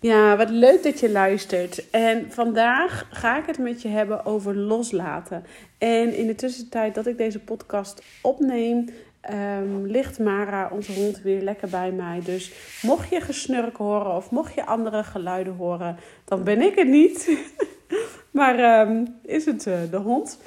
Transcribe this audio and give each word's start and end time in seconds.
Ja, 0.00 0.36
wat 0.36 0.50
leuk 0.50 0.82
dat 0.82 1.00
je 1.00 1.10
luistert. 1.10 1.90
En 1.90 2.32
vandaag 2.32 3.06
ga 3.10 3.38
ik 3.38 3.46
het 3.46 3.58
met 3.58 3.82
je 3.82 3.88
hebben 3.88 4.24
over 4.24 4.56
loslaten. 4.56 5.44
En 5.78 6.14
in 6.14 6.26
de 6.26 6.34
tussentijd 6.34 6.94
dat 6.94 7.06
ik 7.06 7.16
deze 7.16 7.38
podcast 7.38 8.02
opneem, 8.22 8.88
um, 9.30 9.86
ligt 9.86 10.18
Mara, 10.18 10.68
onze 10.72 10.92
hond, 10.92 11.22
weer 11.22 11.42
lekker 11.42 11.68
bij 11.68 11.90
mij. 11.92 12.20
Dus 12.24 12.52
mocht 12.82 13.10
je 13.10 13.20
gesnurk 13.20 13.76
horen 13.76 14.16
of 14.16 14.30
mocht 14.30 14.54
je 14.54 14.66
andere 14.66 15.04
geluiden 15.04 15.56
horen, 15.56 15.96
dan 16.24 16.44
ben 16.44 16.62
ik 16.62 16.74
het 16.74 16.88
niet. 16.88 17.38
maar 18.30 18.88
um, 18.88 19.18
is 19.22 19.44
het 19.44 19.66
uh, 19.66 19.74
de 19.90 19.96
hond. 19.96 20.38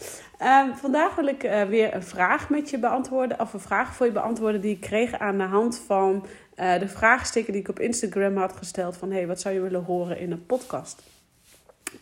Um, 0.42 0.76
vandaag 0.76 1.16
wil 1.16 1.28
ik 1.28 1.44
uh, 1.44 1.64
weer 1.64 1.94
een 1.94 2.04
vraag 2.04 2.50
met 2.50 2.70
je 2.70 2.78
beantwoorden, 2.78 3.40
of 3.40 3.54
een 3.54 3.60
vraag 3.60 3.96
voor 3.96 4.06
je 4.06 4.12
beantwoorden 4.12 4.62
die 4.62 4.76
ik 4.76 4.82
kreeg 4.82 5.20
aan 5.20 5.38
de 5.38 5.44
hand 5.44 5.84
van 5.86 6.26
uh, 6.56 6.80
de 6.80 6.88
vraagstukken 6.88 7.54
die 7.54 7.62
ik 7.62 7.70
op 7.70 7.80
Instagram 7.80 8.38
had 8.38 8.58
gesteld 8.58 8.98
van 8.98 9.12
hey, 9.12 9.28
wat 9.28 9.42
zou 9.42 9.54
je 9.54 9.62
willen 9.62 9.84
horen 9.84 10.20
in 10.20 10.32
een 10.32 10.46
podcast? 10.46 11.04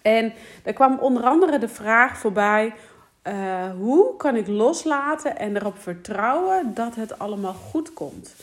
En 0.02 0.34
er 0.64 0.74
kwam 0.74 0.98
onder 1.00 1.24
andere 1.24 1.60
de 1.60 1.68
vraag 1.68 2.18
voorbij: 2.18 2.74
uh, 3.28 3.72
hoe 3.78 4.16
kan 4.18 4.36
ik 4.36 4.48
loslaten 4.48 5.38
en 5.38 5.56
erop 5.56 5.80
vertrouwen 5.80 6.74
dat 6.74 6.96
het 6.96 7.20
allemaal 7.20 7.54
goed 7.54 7.94
komt? 7.94 8.36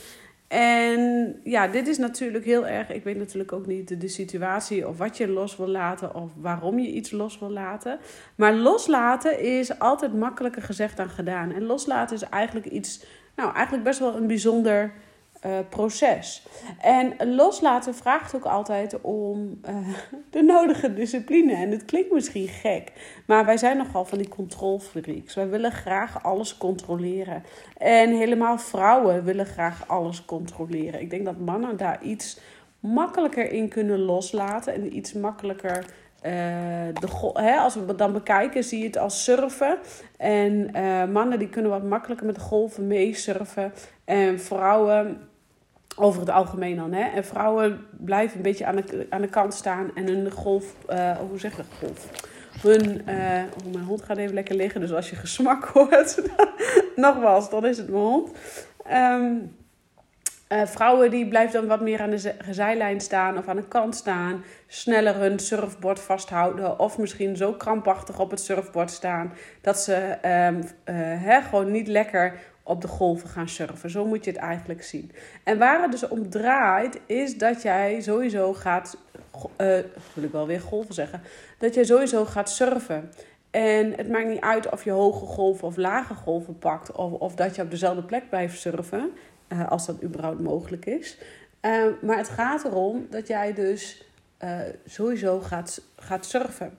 En 0.48 1.34
ja, 1.44 1.66
dit 1.66 1.88
is 1.88 1.98
natuurlijk 1.98 2.44
heel 2.44 2.66
erg. 2.66 2.90
Ik 2.90 3.04
weet 3.04 3.16
natuurlijk 3.16 3.52
ook 3.52 3.66
niet 3.66 3.88
de, 3.88 3.98
de, 3.98 4.08
situatie 4.08 4.88
of 4.88 4.98
wat 4.98 5.16
je 5.16 5.28
los 5.28 5.56
wil 5.56 5.68
laten 5.68 6.14
of 6.14 6.30
waarom 6.36 6.78
je 6.78 6.92
iets 6.92 7.10
los 7.10 7.38
wil 7.38 7.50
laten. 7.50 7.98
Maar 8.34 8.54
loslaten 8.54 9.40
is 9.40 9.78
altijd 9.78 10.14
makkelijker 10.14 10.62
gezegd 10.62 10.96
dan 10.96 11.08
gedaan. 11.08 11.52
En 11.52 11.66
loslaten 11.66 12.16
is 12.16 12.22
eigenlijk 12.22 12.66
iets, 12.66 13.04
nou, 13.36 13.54
eigenlijk 13.54 13.84
best 13.84 13.98
wel 13.98 14.16
een 14.16 14.26
bijzonder 14.26 14.92
uh, 15.46 15.52
proces. 15.68 16.46
En 16.80 17.34
loslaten 17.34 17.94
vraagt 17.94 18.34
ook 18.34 18.44
altijd 18.44 19.00
om 19.00 19.60
uh, 19.68 19.76
de 20.30 20.42
nodige 20.42 20.94
discipline. 20.94 21.54
En 21.54 21.70
het 21.70 21.84
klinkt 21.84 22.12
misschien 22.12 22.48
gek, 22.48 22.92
maar 23.26 23.44
wij 23.44 23.56
zijn 23.56 23.76
nogal 23.76 24.04
van 24.04 24.18
die 24.18 24.28
controlfreaks. 24.28 25.34
Wij 25.34 25.48
willen 25.48 25.72
graag 25.72 26.22
alles 26.22 26.56
controleren. 26.56 27.42
En 27.76 28.16
helemaal 28.16 28.58
vrouwen 28.58 29.24
willen 29.24 29.46
graag 29.46 29.88
alles 29.88 30.24
controleren. 30.24 31.00
Ik 31.00 31.10
denk 31.10 31.24
dat 31.24 31.38
mannen 31.38 31.76
daar 31.76 32.02
iets 32.02 32.40
makkelijker 32.80 33.52
in 33.52 33.68
kunnen 33.68 33.98
loslaten 33.98 34.74
en 34.74 34.96
iets 34.96 35.12
makkelijker. 35.12 35.84
Uh, 36.22 36.32
de, 36.92 37.30
hè, 37.32 37.56
als 37.56 37.74
we 37.74 37.94
dan 37.94 38.12
bekijken, 38.12 38.64
zie 38.64 38.78
je 38.78 38.86
het 38.86 38.98
als 38.98 39.24
surfen. 39.24 39.78
En 40.16 40.70
mannen 41.12 41.38
die 41.38 41.48
kunnen 41.48 41.70
wat 41.70 41.82
makkelijker 41.82 42.26
met 42.26 42.38
golven 42.38 42.86
meesurfen. 42.86 43.72
En 44.04 44.40
vrouwen 44.40 45.27
over 45.98 46.20
het 46.20 46.30
algemeen 46.30 46.76
dan. 46.76 46.92
Hè? 46.92 47.02
En 47.02 47.24
vrouwen 47.24 47.86
blijven 47.90 48.36
een 48.36 48.42
beetje 48.42 48.66
aan 48.66 48.76
de, 48.76 49.06
aan 49.10 49.20
de 49.20 49.28
kant 49.28 49.54
staan 49.54 49.90
en 49.94 50.06
hun 50.06 50.30
golf, 50.30 50.74
uh, 50.90 51.16
hoe 51.16 51.38
zeg 51.38 51.56
je 51.56 51.62
golf? 51.78 52.08
Hun, 52.62 53.02
uh, 53.08 53.42
oh, 53.66 53.72
mijn 53.72 53.84
hond 53.84 54.02
gaat 54.02 54.16
even 54.16 54.34
lekker 54.34 54.54
liggen, 54.54 54.80
dus 54.80 54.92
als 54.92 55.10
je 55.10 55.16
gesmak 55.16 55.64
hoort, 55.74 56.22
nogmaals, 56.96 57.50
dan 57.50 57.66
is 57.66 57.78
het 57.78 57.88
mijn 57.88 58.02
hond. 58.02 58.30
Um, 58.92 59.56
uh, 60.48 60.66
vrouwen 60.66 61.10
die 61.10 61.28
blijven 61.28 61.60
dan 61.60 61.68
wat 61.68 61.80
meer 61.80 62.00
aan 62.00 62.10
de 62.10 62.34
zijlijn 62.50 63.00
staan 63.00 63.38
of 63.38 63.48
aan 63.48 63.56
de 63.56 63.68
kant 63.68 63.96
staan. 63.96 64.44
Sneller 64.66 65.14
hun 65.14 65.38
surfboard 65.38 66.00
vasthouden. 66.00 66.78
Of 66.78 66.98
misschien 66.98 67.36
zo 67.36 67.52
krampachtig 67.52 68.18
op 68.18 68.30
het 68.30 68.40
surfboard 68.40 68.90
staan. 68.90 69.32
Dat 69.60 69.80
ze 69.80 69.92
hè, 70.92 71.42
gewoon 71.42 71.70
niet 71.70 71.88
lekker 71.88 72.32
op 72.68 72.80
de 72.80 72.88
golven 72.88 73.28
gaan 73.28 73.48
surfen. 73.48 73.90
Zo 73.90 74.06
moet 74.06 74.24
je 74.24 74.30
het 74.30 74.40
eigenlijk 74.40 74.82
zien. 74.82 75.12
En 75.44 75.58
waar 75.58 75.82
het 75.82 75.90
dus 75.90 76.08
om 76.08 76.30
draait, 76.30 77.00
is 77.06 77.38
dat 77.38 77.62
jij 77.62 78.00
sowieso 78.00 78.54
gaat. 78.54 78.96
Uh, 79.34 79.78
wil 80.14 80.24
ik 80.24 80.32
wel 80.32 80.46
weer 80.46 80.60
golven 80.60 80.94
zeggen. 80.94 81.20
Dat 81.58 81.74
jij 81.74 81.84
sowieso 81.84 82.24
gaat 82.24 82.50
surfen. 82.50 83.12
En 83.50 83.92
het 83.96 84.08
maakt 84.08 84.28
niet 84.28 84.40
uit 84.40 84.70
of 84.70 84.84
je 84.84 84.90
hoge 84.90 85.26
golven 85.26 85.66
of 85.66 85.76
lage 85.76 86.14
golven 86.14 86.58
pakt. 86.58 86.92
Of, 86.92 87.12
of 87.12 87.34
dat 87.34 87.56
je 87.56 87.62
op 87.62 87.70
dezelfde 87.70 88.02
plek 88.02 88.28
blijft 88.28 88.60
surfen. 88.60 89.10
Uh, 89.48 89.70
als 89.70 89.86
dat 89.86 90.02
überhaupt 90.02 90.40
mogelijk 90.40 90.86
is. 90.86 91.18
Uh, 91.62 91.84
maar 92.02 92.16
het 92.16 92.28
gaat 92.28 92.64
erom 92.64 93.06
dat 93.10 93.26
jij 93.26 93.54
dus 93.54 94.02
sowieso 94.86 95.40
gaat, 95.40 95.82
gaat 95.96 96.26
surfen. 96.26 96.78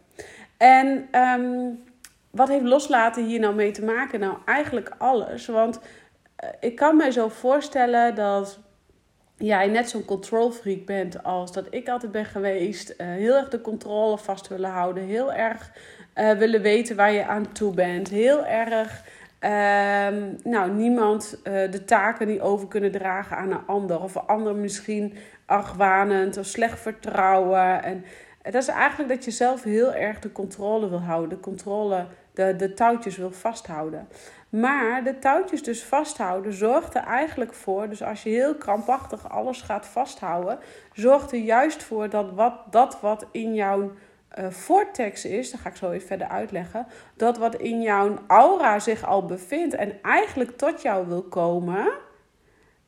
En 0.57 1.07
um, 1.19 1.79
wat 2.29 2.47
heeft 2.47 2.63
loslaten 2.63 3.25
hier 3.25 3.39
nou 3.39 3.55
mee 3.55 3.71
te 3.71 3.85
maken? 3.85 4.19
Nou, 4.19 4.37
eigenlijk 4.45 4.95
alles. 4.97 5.45
Want 5.45 5.79
uh, 6.43 6.49
ik 6.59 6.75
kan 6.75 6.97
mij 6.97 7.11
zo 7.11 7.27
voorstellen 7.27 8.15
dat 8.15 8.59
jij 9.37 9.67
net 9.67 9.89
zo'n 9.89 10.05
control 10.05 10.51
freak 10.51 10.85
bent 10.85 11.23
als 11.23 11.51
dat 11.51 11.65
ik 11.69 11.89
altijd 11.89 12.11
ben 12.11 12.25
geweest. 12.25 12.89
Uh, 12.97 13.07
heel 13.07 13.35
erg 13.35 13.49
de 13.49 13.61
controle 13.61 14.17
vast 14.17 14.47
willen 14.47 14.69
houden. 14.69 15.03
Heel 15.03 15.33
erg 15.33 15.71
uh, 16.15 16.31
willen 16.31 16.61
weten 16.61 16.95
waar 16.95 17.11
je 17.11 17.25
aan 17.25 17.51
toe 17.51 17.73
bent. 17.73 18.09
Heel 18.09 18.45
erg. 18.45 19.03
Uh, 19.41 19.49
nou, 20.43 20.71
niemand 20.71 21.39
de 21.43 21.83
taken 21.85 22.27
niet 22.27 22.41
over 22.41 22.67
kunnen 22.67 22.91
dragen 22.91 23.37
aan 23.37 23.51
een 23.51 23.65
ander. 23.65 24.01
Of 24.01 24.15
een 24.15 24.21
ander 24.21 24.55
misschien 24.55 25.17
argwanend 25.45 26.37
of 26.37 26.45
slecht 26.45 26.79
vertrouwen. 26.79 27.83
En 27.83 28.05
dat 28.41 28.53
is 28.53 28.67
eigenlijk 28.67 29.09
dat 29.09 29.25
je 29.25 29.31
zelf 29.31 29.63
heel 29.63 29.93
erg 29.93 30.19
de 30.19 30.31
controle 30.31 30.89
wil 30.89 31.01
houden. 31.01 31.29
De 31.29 31.39
controle 31.39 32.05
de, 32.33 32.55
de 32.55 32.73
touwtjes 32.73 33.17
wil 33.17 33.31
vasthouden. 33.31 34.07
Maar 34.49 35.03
de 35.03 35.19
touwtjes 35.19 35.63
dus 35.63 35.83
vasthouden 35.83 36.53
zorgt 36.53 36.95
er 36.95 37.03
eigenlijk 37.03 37.53
voor, 37.53 37.89
dus 37.89 38.03
als 38.03 38.23
je 38.23 38.29
heel 38.29 38.55
krampachtig 38.55 39.29
alles 39.29 39.61
gaat 39.61 39.85
vasthouden, 39.85 40.59
zorgt 40.93 41.31
er 41.31 41.39
juist 41.39 41.83
voor 41.83 42.09
dat 42.09 42.31
wat, 42.31 42.53
dat 42.69 43.01
wat 43.01 43.25
in 43.31 43.53
jouw 43.53 43.91
uh, 44.39 44.49
vortex 44.49 45.25
is, 45.25 45.51
dat 45.51 45.59
ga 45.59 45.69
ik 45.69 45.75
zo 45.75 45.91
even 45.91 46.07
verder 46.07 46.27
uitleggen, 46.27 46.87
dat 47.15 47.37
wat 47.37 47.55
in 47.55 47.81
jouw 47.81 48.17
aura 48.27 48.79
zich 48.79 49.05
al 49.05 49.25
bevindt 49.25 49.75
en 49.75 50.01
eigenlijk 50.01 50.57
tot 50.57 50.81
jou 50.81 51.07
wil 51.07 51.23
komen, 51.23 51.91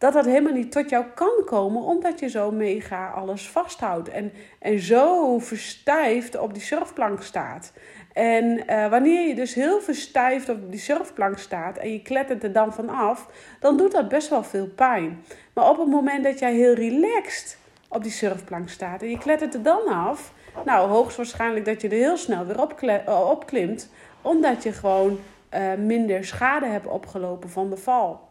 dat 0.02 0.14
dat 0.14 0.26
helemaal 0.26 0.54
niet 0.54 0.72
tot 0.72 0.90
jou 0.90 1.06
kan 1.16 1.42
komen, 1.46 1.82
omdat 1.82 2.20
je 2.20 2.30
zo 2.30 2.52
mega 2.52 3.10
alles 3.10 3.50
vasthoudt 3.50 4.10
en, 4.10 4.32
en 4.60 4.80
zo 4.80 5.40
verstijfd 5.40 6.40
op 6.40 6.53
die 6.53 6.62
surfplank 6.62 7.22
staat. 7.24 7.74
En 8.14 8.64
uh, 8.70 8.90
wanneer 8.90 9.28
je 9.28 9.36
dus 9.36 9.53
heel 9.53 9.82
verstijfd 9.82 10.50
op 10.50 10.72
die 10.72 10.80
surfplank 10.80 11.38
staat 11.38 11.78
en 11.78 11.92
je 11.92 12.02
klettert 12.02 12.44
er 12.44 12.53
dan 12.53 12.74
vanaf, 12.74 13.30
dan 13.59 13.78
doet 13.78 13.92
dat 13.92 14.09
best 14.09 14.30
wel 14.30 14.44
veel 14.44 14.68
pijn. 14.68 15.24
Maar 15.53 15.70
op 15.70 15.78
het 15.78 15.88
moment 15.88 16.24
dat 16.24 16.40
jij 16.40 16.54
heel 16.54 16.74
relaxed 16.74 17.58
op 17.88 18.04
die 18.04 18.12
surfplank 18.12 18.70
staat 18.70 19.02
en 19.02 19.09
je 19.09 19.18
klettert 19.18 19.54
er 19.54 19.64
dan 19.64 19.88
af, 19.88 20.34
nou 20.66 20.90
hoogstwaarschijnlijk 20.90 21.66
dat 21.66 21.82
je 21.82 21.88
er 21.88 21.96
heel 21.96 22.18
snel 22.18 22.46
weer 22.46 22.62
op 22.62 22.82
uh, 22.82 23.30
opklimt, 23.30 23.90
omdat 24.22 24.64
je 24.64 24.72
gewoon 24.72 25.20
uh, 25.54 25.74
minder 25.74 26.26
schade 26.26 26.66
hebt 26.66 26.88
opgelopen 26.88 27.50
van 27.50 27.70
de 27.70 27.78
val. 27.78 28.30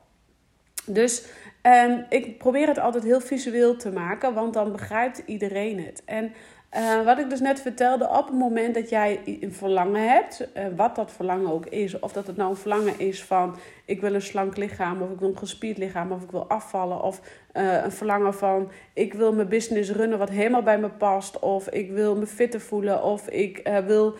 Dus 0.87 1.25
um, 1.62 2.04
ik 2.08 2.38
probeer 2.38 2.66
het 2.66 2.78
altijd 2.78 3.04
heel 3.04 3.20
visueel 3.20 3.76
te 3.76 3.90
maken, 3.90 4.34
want 4.34 4.54
dan 4.54 4.72
begrijpt 4.72 5.22
iedereen 5.26 5.84
het. 5.84 6.02
En 6.04 6.32
uh, 6.76 7.04
wat 7.04 7.18
ik 7.18 7.30
dus 7.30 7.40
net 7.40 7.60
vertelde, 7.60 8.08
op 8.08 8.26
het 8.26 8.38
moment 8.38 8.74
dat 8.74 8.88
jij 8.88 9.20
een 9.40 9.52
verlangen 9.52 10.08
hebt, 10.08 10.48
uh, 10.56 10.64
wat 10.76 10.96
dat 10.96 11.12
verlangen 11.12 11.52
ook 11.52 11.66
is, 11.66 11.98
of 11.98 12.12
dat 12.12 12.26
het 12.26 12.36
nou 12.36 12.50
een 12.50 12.56
verlangen 12.56 12.98
is 12.98 13.24
van 13.24 13.56
ik 13.84 14.00
wil 14.00 14.14
een 14.14 14.22
slank 14.22 14.56
lichaam, 14.56 15.02
of 15.02 15.10
ik 15.10 15.18
wil 15.18 15.28
een 15.28 15.38
gespierd 15.38 15.78
lichaam, 15.78 16.12
of 16.12 16.22
ik 16.22 16.30
wil 16.30 16.48
afvallen, 16.48 17.02
of 17.02 17.20
uh, 17.54 17.82
een 17.84 17.92
verlangen 17.92 18.34
van 18.34 18.70
ik 18.94 19.14
wil 19.14 19.32
mijn 19.32 19.48
business 19.48 19.90
runnen 19.90 20.18
wat 20.18 20.30
helemaal 20.30 20.62
bij 20.62 20.78
me 20.78 20.88
past, 20.88 21.38
of 21.38 21.68
ik 21.68 21.90
wil 21.90 22.16
me 22.16 22.26
fitter 22.26 22.60
voelen, 22.60 23.02
of 23.02 23.28
ik 23.28 23.70
wil 23.86 24.16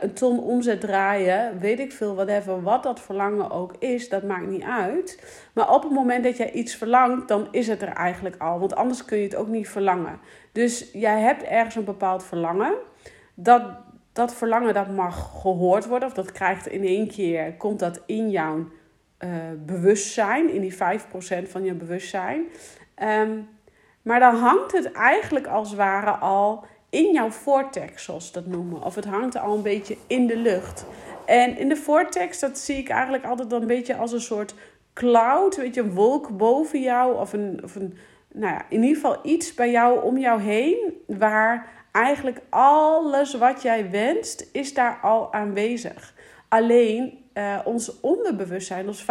een 0.00 0.12
ton 0.12 0.38
omzet 0.38 0.80
draaien, 0.80 1.58
weet 1.58 1.78
ik 1.78 1.92
veel, 1.92 2.14
whatever, 2.14 2.62
wat 2.62 2.82
dat 2.82 3.00
verlangen 3.00 3.50
ook 3.50 3.74
is, 3.78 4.08
dat 4.08 4.22
maakt 4.22 4.46
niet 4.46 4.62
uit. 4.62 5.36
Maar 5.52 5.70
op 5.70 5.82
het 5.82 5.92
moment 5.92 6.24
dat 6.24 6.36
jij 6.36 6.52
iets 6.52 6.74
verlangt, 6.74 7.28
dan 7.28 7.48
is 7.50 7.66
het 7.66 7.82
er 7.82 7.88
eigenlijk 7.88 8.36
al, 8.38 8.58
want 8.58 8.74
anders 8.74 9.04
kun 9.04 9.18
je 9.18 9.24
het 9.24 9.36
ook 9.36 9.48
niet 9.48 9.68
verlangen. 9.68 10.20
Dus 10.52 10.90
jij 10.92 11.20
hebt 11.20 11.42
ergens 11.42 11.74
een 11.74 11.84
bepaald 11.84 12.24
verlangen. 12.24 12.74
Dat, 13.34 13.62
dat 14.12 14.34
verlangen 14.34 14.74
dat 14.74 14.88
mag 14.88 15.40
gehoord 15.40 15.86
worden, 15.86 16.08
of 16.08 16.14
dat 16.14 16.32
krijgt 16.32 16.66
in 16.66 16.84
één 16.84 17.08
keer, 17.08 17.54
komt 17.54 17.78
dat 17.78 18.02
in 18.06 18.30
jouw 18.30 18.56
uh, 19.18 19.30
bewustzijn, 19.66 20.50
in 20.50 20.60
die 20.60 20.74
5% 20.74 20.76
van 21.48 21.64
je 21.64 21.74
bewustzijn. 21.74 22.44
Um, 23.02 23.48
maar 24.04 24.20
dan 24.20 24.34
hangt 24.34 24.72
het 24.72 24.92
eigenlijk 24.92 25.46
als 25.46 25.68
het 25.68 25.78
ware 25.78 26.10
al 26.10 26.64
in 26.94 27.12
jouw 27.12 27.30
vortex, 27.30 28.04
zoals 28.04 28.26
ze 28.26 28.32
dat 28.32 28.46
noemen. 28.46 28.82
Of 28.82 28.94
het 28.94 29.04
hangt 29.04 29.38
al 29.38 29.54
een 29.54 29.62
beetje 29.62 29.96
in 30.06 30.26
de 30.26 30.36
lucht. 30.36 30.84
En 31.26 31.58
in 31.58 31.68
de 31.68 31.76
vortex, 31.76 32.38
dat 32.38 32.58
zie 32.58 32.76
ik 32.76 32.88
eigenlijk 32.88 33.24
altijd 33.24 33.52
een 33.52 33.66
beetje 33.66 33.96
als 33.96 34.12
een 34.12 34.20
soort 34.20 34.54
cloud, 34.94 35.56
weet 35.56 35.74
je, 35.74 35.80
een 35.80 35.94
wolk 35.94 36.36
boven 36.36 36.80
jou 36.80 37.18
of 37.18 37.32
een, 37.32 37.60
of 37.64 37.74
een 37.74 37.96
nou 38.32 38.52
ja, 38.52 38.66
in 38.68 38.82
ieder 38.82 38.94
geval 38.94 39.18
iets 39.22 39.54
bij 39.54 39.70
jou 39.70 40.02
om 40.02 40.18
jou 40.18 40.40
heen 40.40 41.02
waar 41.06 41.68
eigenlijk 41.92 42.40
alles 42.48 43.34
wat 43.34 43.62
jij 43.62 43.90
wenst, 43.90 44.48
is 44.52 44.74
daar 44.74 44.98
al 45.02 45.32
aanwezig. 45.32 46.14
Alleen 46.48 47.24
uh, 47.34 47.58
ons 47.64 48.00
onderbewustzijn, 48.00 48.86
ons 48.86 49.04
95%, 49.04 49.06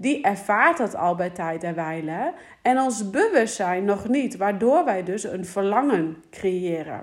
die 0.00 0.22
ervaart 0.22 0.76
dat 0.76 0.96
al 0.96 1.14
bij 1.14 1.30
tijd 1.30 1.64
en 1.64 1.74
wijle. 1.74 2.32
En 2.62 2.78
ons 2.78 3.10
bewustzijn 3.10 3.84
nog 3.84 4.08
niet, 4.08 4.36
waardoor 4.36 4.84
wij 4.84 5.04
dus 5.04 5.24
een 5.24 5.44
verlangen 5.44 6.22
creëren. 6.30 7.02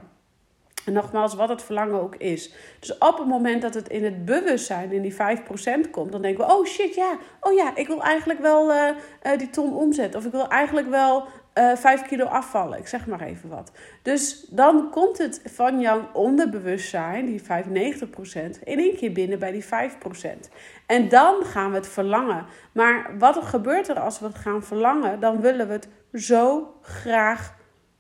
En 0.86 0.94
nogmaals, 0.94 1.36
wat 1.36 1.50
het 1.50 1.64
verlangen 1.64 2.02
ook 2.02 2.16
is. 2.16 2.54
Dus 2.80 2.98
op 2.98 3.18
het 3.18 3.28
moment 3.28 3.62
dat 3.62 3.74
het 3.74 3.90
in 3.90 4.04
het 4.04 4.26
bewustzijn, 4.26 4.92
in 4.92 5.02
die 5.02 5.14
5% 5.14 5.90
komt, 5.92 6.12
dan 6.12 6.22
denken 6.22 6.46
we: 6.46 6.54
oh 6.54 6.66
shit, 6.66 6.96
ja, 6.96 7.18
oh 7.42 7.54
ja, 7.54 7.76
ik 7.76 7.88
wil 7.88 8.02
eigenlijk 8.02 8.40
wel 8.40 8.72
uh, 8.72 8.90
uh, 9.24 9.38
die 9.38 9.50
ton 9.50 9.74
omzetten. 9.74 10.20
Of 10.20 10.26
ik 10.26 10.32
wil 10.32 10.48
eigenlijk 10.48 10.90
wel 10.90 11.28
eh, 11.58 11.76
5 11.76 12.02
kilo 12.02 12.26
afvallen. 12.26 12.80
Ik 12.80 12.88
zeg 12.88 13.08
maar 13.08 13.22
even 13.22 13.50
wat. 13.50 13.72
Dus 14.02 14.46
dan 14.50 14.90
komt 14.92 15.18
het 15.18 15.42
van 15.46 15.80
jouw 15.80 16.10
onderbewustzijn, 16.14 17.26
die 17.26 17.42
95%, 17.42 18.64
in 18.64 18.80
één 18.80 18.96
keer 18.96 19.12
binnen 19.12 19.40
bij 19.40 19.52
die 19.52 19.66
5%. 19.66 20.50
En 20.86 21.10
dan 21.10 21.44
gaan 21.44 21.70
we 21.70 21.76
het 21.76 21.88
verlangen. 21.88 22.46
Maar 22.72 23.18
wat 23.18 23.38
gebeurt 23.44 23.88
er 23.88 24.00
als 24.00 24.20
we 24.20 24.26
het 24.26 24.38
gaan 24.38 24.64
verlangen? 24.64 25.20
Dan 25.20 25.42
willen 25.42 25.68
we 25.68 25.74
het 25.74 25.88
zo 26.14 26.74
graag 26.82 27.56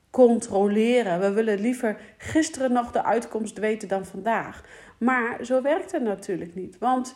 controleren. 0.10 1.20
We 1.20 1.32
willen 1.32 1.60
liever 1.60 1.98
gisteren 2.18 2.72
nog 2.72 2.92
de 2.92 3.04
uitkomst 3.04 3.58
weten 3.58 3.88
dan 3.88 4.06
vandaag. 4.06 4.64
Maar 4.98 5.46
zo 5.46 5.62
werkt 5.62 5.92
het 5.92 6.04
natuurlijk 6.04 6.56
niet. 6.56 6.78
Want 6.78 7.16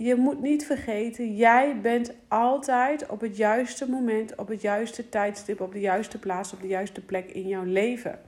je 0.00 0.14
moet 0.14 0.40
niet 0.40 0.66
vergeten, 0.66 1.36
jij 1.36 1.80
bent 1.82 2.12
altijd 2.28 3.06
op 3.06 3.20
het 3.20 3.36
juiste 3.36 3.90
moment, 3.90 4.34
op 4.34 4.48
het 4.48 4.60
juiste 4.60 5.08
tijdstip, 5.08 5.60
op 5.60 5.72
de 5.72 5.80
juiste 5.80 6.18
plaats, 6.18 6.52
op 6.52 6.60
de 6.60 6.66
juiste 6.66 7.00
plek 7.00 7.30
in 7.30 7.48
jouw 7.48 7.64
leven. 7.64 8.18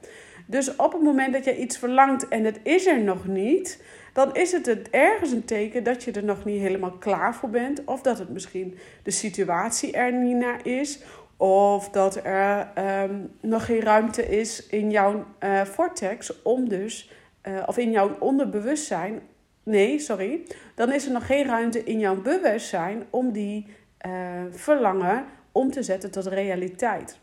Dus 0.46 0.76
op 0.76 0.92
het 0.92 1.02
moment 1.02 1.32
dat 1.32 1.44
je 1.44 1.58
iets 1.58 1.78
verlangt 1.78 2.28
en 2.28 2.44
het 2.44 2.60
is 2.62 2.86
er 2.86 3.02
nog 3.02 3.26
niet, 3.26 3.82
dan 4.12 4.34
is 4.34 4.52
het, 4.52 4.90
ergens 4.90 5.30
een 5.30 5.44
teken 5.44 5.84
dat 5.84 6.04
je 6.04 6.12
er 6.12 6.24
nog 6.24 6.44
niet 6.44 6.60
helemaal 6.60 6.92
klaar 6.92 7.34
voor 7.34 7.50
bent. 7.50 7.84
Of 7.84 8.02
dat 8.02 8.18
het 8.18 8.28
misschien 8.28 8.78
de 9.02 9.10
situatie 9.10 9.92
er 9.92 10.12
niet 10.12 10.36
naar 10.36 10.66
is. 10.66 11.02
Of 11.36 11.88
dat 11.88 12.20
er 12.24 12.68
um, 13.08 13.30
nog 13.40 13.64
geen 13.64 13.80
ruimte 13.80 14.28
is 14.28 14.66
in 14.66 14.90
jouw 14.90 15.24
uh, 15.40 15.62
vortex 15.62 16.42
om 16.42 16.68
dus, 16.68 17.10
uh, 17.48 17.62
of 17.66 17.78
in 17.78 17.90
jouw 17.90 18.16
onderbewustzijn. 18.18 19.20
Nee, 19.62 19.98
sorry. 19.98 20.42
Dan 20.74 20.92
is 20.92 21.06
er 21.06 21.12
nog 21.12 21.26
geen 21.26 21.46
ruimte 21.46 21.84
in 21.84 21.98
jouw 21.98 22.20
bewustzijn 22.22 23.06
om 23.10 23.32
die 23.32 23.66
uh, 24.06 24.12
verlangen 24.50 25.24
om 25.52 25.70
te 25.70 25.82
zetten 25.82 26.10
tot 26.10 26.26
realiteit. 26.26 27.18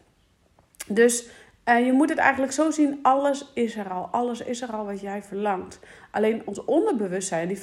Dus 0.87 1.29
je 1.75 1.91
moet 1.93 2.09
het 2.09 2.17
eigenlijk 2.17 2.51
zo 2.51 2.71
zien: 2.71 2.99
alles 3.01 3.51
is 3.53 3.75
er 3.75 3.89
al. 3.89 4.07
Alles 4.11 4.41
is 4.41 4.61
er 4.61 4.69
al 4.69 4.85
wat 4.85 5.01
jij 5.01 5.23
verlangt. 5.23 5.79
Alleen 6.11 6.41
ons 6.45 6.65
onderbewustzijn, 6.65 7.47
die 7.47 7.57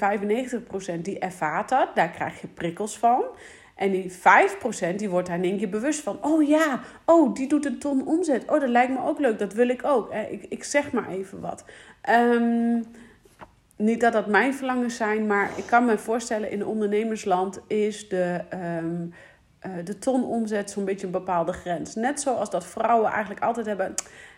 95%, 0.99 1.01
die 1.03 1.19
ervaart 1.19 1.69
dat. 1.69 1.89
Daar 1.95 2.11
krijg 2.11 2.41
je 2.41 2.47
prikkels 2.47 2.99
van. 2.99 3.25
En 3.77 3.91
die 3.91 4.13
5% 4.13 4.95
die 4.97 5.11
wordt 5.11 5.29
daar 5.29 5.37
in 5.37 5.45
één 5.45 5.59
keer 5.59 5.69
bewust 5.69 6.01
van. 6.01 6.19
Oh 6.21 6.49
ja, 6.49 6.81
oh 7.05 7.35
die 7.35 7.49
doet 7.49 7.65
een 7.65 7.79
ton 7.79 8.07
omzet. 8.07 8.51
Oh 8.51 8.61
dat 8.61 8.69
lijkt 8.69 8.93
me 8.93 9.05
ook 9.05 9.19
leuk, 9.19 9.39
dat 9.39 9.53
wil 9.53 9.69
ik 9.69 9.85
ook. 9.85 10.15
Ik, 10.31 10.47
ik 10.49 10.65
zeg 10.65 10.93
maar 10.93 11.09
even 11.09 11.41
wat. 11.41 11.65
Um, 12.11 12.85
niet 13.77 14.01
dat 14.01 14.13
dat 14.13 14.27
mijn 14.27 14.55
verlangens 14.55 14.97
zijn, 14.97 15.27
maar 15.27 15.51
ik 15.57 15.67
kan 15.67 15.85
me 15.85 15.99
voorstellen 15.99 16.51
in 16.51 16.67
ondernemersland 16.67 17.61
is 17.67 18.09
de, 18.09 18.41
um, 18.83 19.13
de 19.85 19.99
ton 19.99 20.25
omzet 20.25 20.71
zo'n 20.71 20.85
beetje 20.85 21.07
een 21.07 21.13
bepaalde 21.13 21.53
grens. 21.53 21.95
Net 21.95 22.21
zoals 22.21 22.51
dat 22.51 22.67
vrouwen 22.67 23.11
eigenlijk 23.11 23.43
altijd 23.43 23.67
hebben 23.67 23.95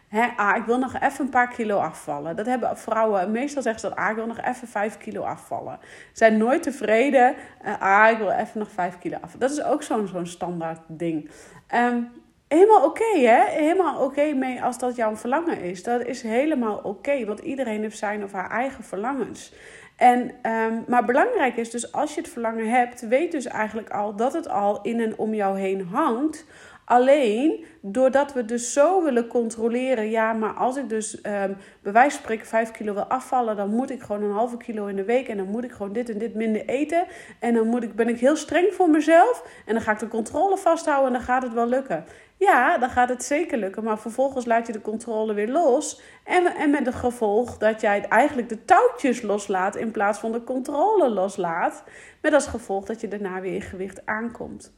Hè, 0.08 0.26
ah, 0.36 0.56
ik 0.56 0.64
wil 0.64 0.78
nog 0.78 0.94
even 1.00 1.24
een 1.24 1.30
paar 1.30 1.48
kilo 1.48 1.78
afvallen. 1.78 2.36
Dat 2.36 2.46
hebben 2.46 2.78
vrouwen. 2.78 3.30
Meestal 3.30 3.62
zeggen 3.62 3.80
ze 3.80 3.88
dat. 3.88 3.98
Ah, 3.98 4.10
ik 4.10 4.16
wil 4.16 4.26
nog 4.26 4.40
even 4.40 4.68
5 4.68 4.98
kilo 4.98 5.22
afvallen. 5.22 5.78
Zijn 6.12 6.36
nooit 6.36 6.62
tevreden. 6.62 7.34
Uh, 7.64 7.80
ah, 7.80 8.10
ik 8.10 8.18
wil 8.18 8.30
even 8.30 8.58
nog 8.58 8.70
5 8.70 8.98
kilo 8.98 9.14
afvallen. 9.14 9.38
Dat 9.38 9.50
is 9.50 9.62
ook 9.62 9.82
zo'n 9.82 10.06
zo'n 10.06 10.26
standaard 10.26 10.80
ding. 10.86 11.30
Um, 11.74 12.08
helemaal 12.48 12.84
oké, 12.84 13.18
hè? 13.18 13.44
Helemaal 13.50 14.04
oké 14.04 14.32
mee 14.34 14.62
als 14.62 14.78
dat 14.78 14.96
jouw 14.96 15.16
verlangen 15.16 15.60
is. 15.60 15.82
Dat 15.82 16.04
is 16.06 16.22
helemaal 16.22 16.80
oké. 16.82 17.24
want 17.24 17.38
iedereen 17.40 17.82
heeft 17.82 17.98
zijn 17.98 18.24
of 18.24 18.32
haar 18.32 18.50
eigen 18.50 18.84
verlangens. 18.84 19.52
En, 19.96 20.20
um, 20.42 20.84
maar 20.86 21.04
belangrijk 21.04 21.56
is 21.56 21.70
dus 21.70 21.92
als 21.92 22.14
je 22.14 22.20
het 22.20 22.30
verlangen 22.30 22.70
hebt, 22.70 23.08
weet 23.08 23.32
dus 23.32 23.46
eigenlijk 23.46 23.90
al 23.90 24.16
dat 24.16 24.32
het 24.32 24.48
al 24.48 24.82
in 24.82 25.00
en 25.00 25.18
om 25.18 25.34
jou 25.34 25.58
heen 25.58 25.86
hangt 25.86 26.46
Alleen 26.86 27.64
doordat 27.80 28.32
we 28.32 28.44
dus 28.44 28.72
zo 28.72 29.02
willen 29.02 29.26
controleren, 29.26 30.10
ja, 30.10 30.32
maar 30.32 30.52
als 30.52 30.76
ik 30.76 30.88
dus 30.88 31.16
um, 31.16 31.56
bij 31.82 31.92
wijze 31.92 32.10
van 32.10 32.20
spreken 32.22 32.46
5 32.46 32.70
kilo 32.70 32.94
wil 32.94 33.04
afvallen, 33.04 33.56
dan 33.56 33.70
moet 33.70 33.90
ik 33.90 34.02
gewoon 34.02 34.22
een 34.22 34.32
halve 34.32 34.56
kilo 34.56 34.86
in 34.86 34.96
de 34.96 35.04
week 35.04 35.28
en 35.28 35.36
dan 35.36 35.46
moet 35.46 35.64
ik 35.64 35.72
gewoon 35.72 35.92
dit 35.92 36.10
en 36.10 36.18
dit 36.18 36.34
minder 36.34 36.64
eten. 36.64 37.06
En 37.40 37.54
dan 37.54 37.66
moet 37.66 37.82
ik, 37.82 37.94
ben 37.94 38.08
ik 38.08 38.20
heel 38.20 38.36
streng 38.36 38.72
voor 38.72 38.90
mezelf 38.90 39.62
en 39.66 39.74
dan 39.74 39.82
ga 39.82 39.92
ik 39.92 39.98
de 39.98 40.08
controle 40.08 40.56
vasthouden 40.56 41.06
en 41.06 41.12
dan 41.12 41.22
gaat 41.22 41.42
het 41.42 41.52
wel 41.52 41.68
lukken. 41.68 42.04
Ja, 42.38 42.78
dan 42.78 42.90
gaat 42.90 43.08
het 43.08 43.24
zeker 43.24 43.58
lukken, 43.58 43.84
maar 43.84 43.98
vervolgens 43.98 44.44
laat 44.44 44.66
je 44.66 44.72
de 44.72 44.80
controle 44.80 45.34
weer 45.34 45.48
los. 45.48 46.00
En, 46.24 46.46
en 46.46 46.70
met 46.70 46.86
het 46.86 46.94
gevolg 46.94 47.58
dat 47.58 47.80
jij 47.80 48.08
eigenlijk 48.08 48.48
de 48.48 48.64
touwtjes 48.64 49.22
loslaat 49.22 49.76
in 49.76 49.90
plaats 49.90 50.18
van 50.18 50.32
de 50.32 50.44
controle 50.44 51.10
loslaat. 51.10 51.82
Met 52.22 52.32
als 52.32 52.46
gevolg 52.46 52.84
dat 52.84 53.00
je 53.00 53.08
daarna 53.08 53.40
weer 53.40 53.54
in 53.54 53.62
gewicht 53.62 54.06
aankomt. 54.06 54.72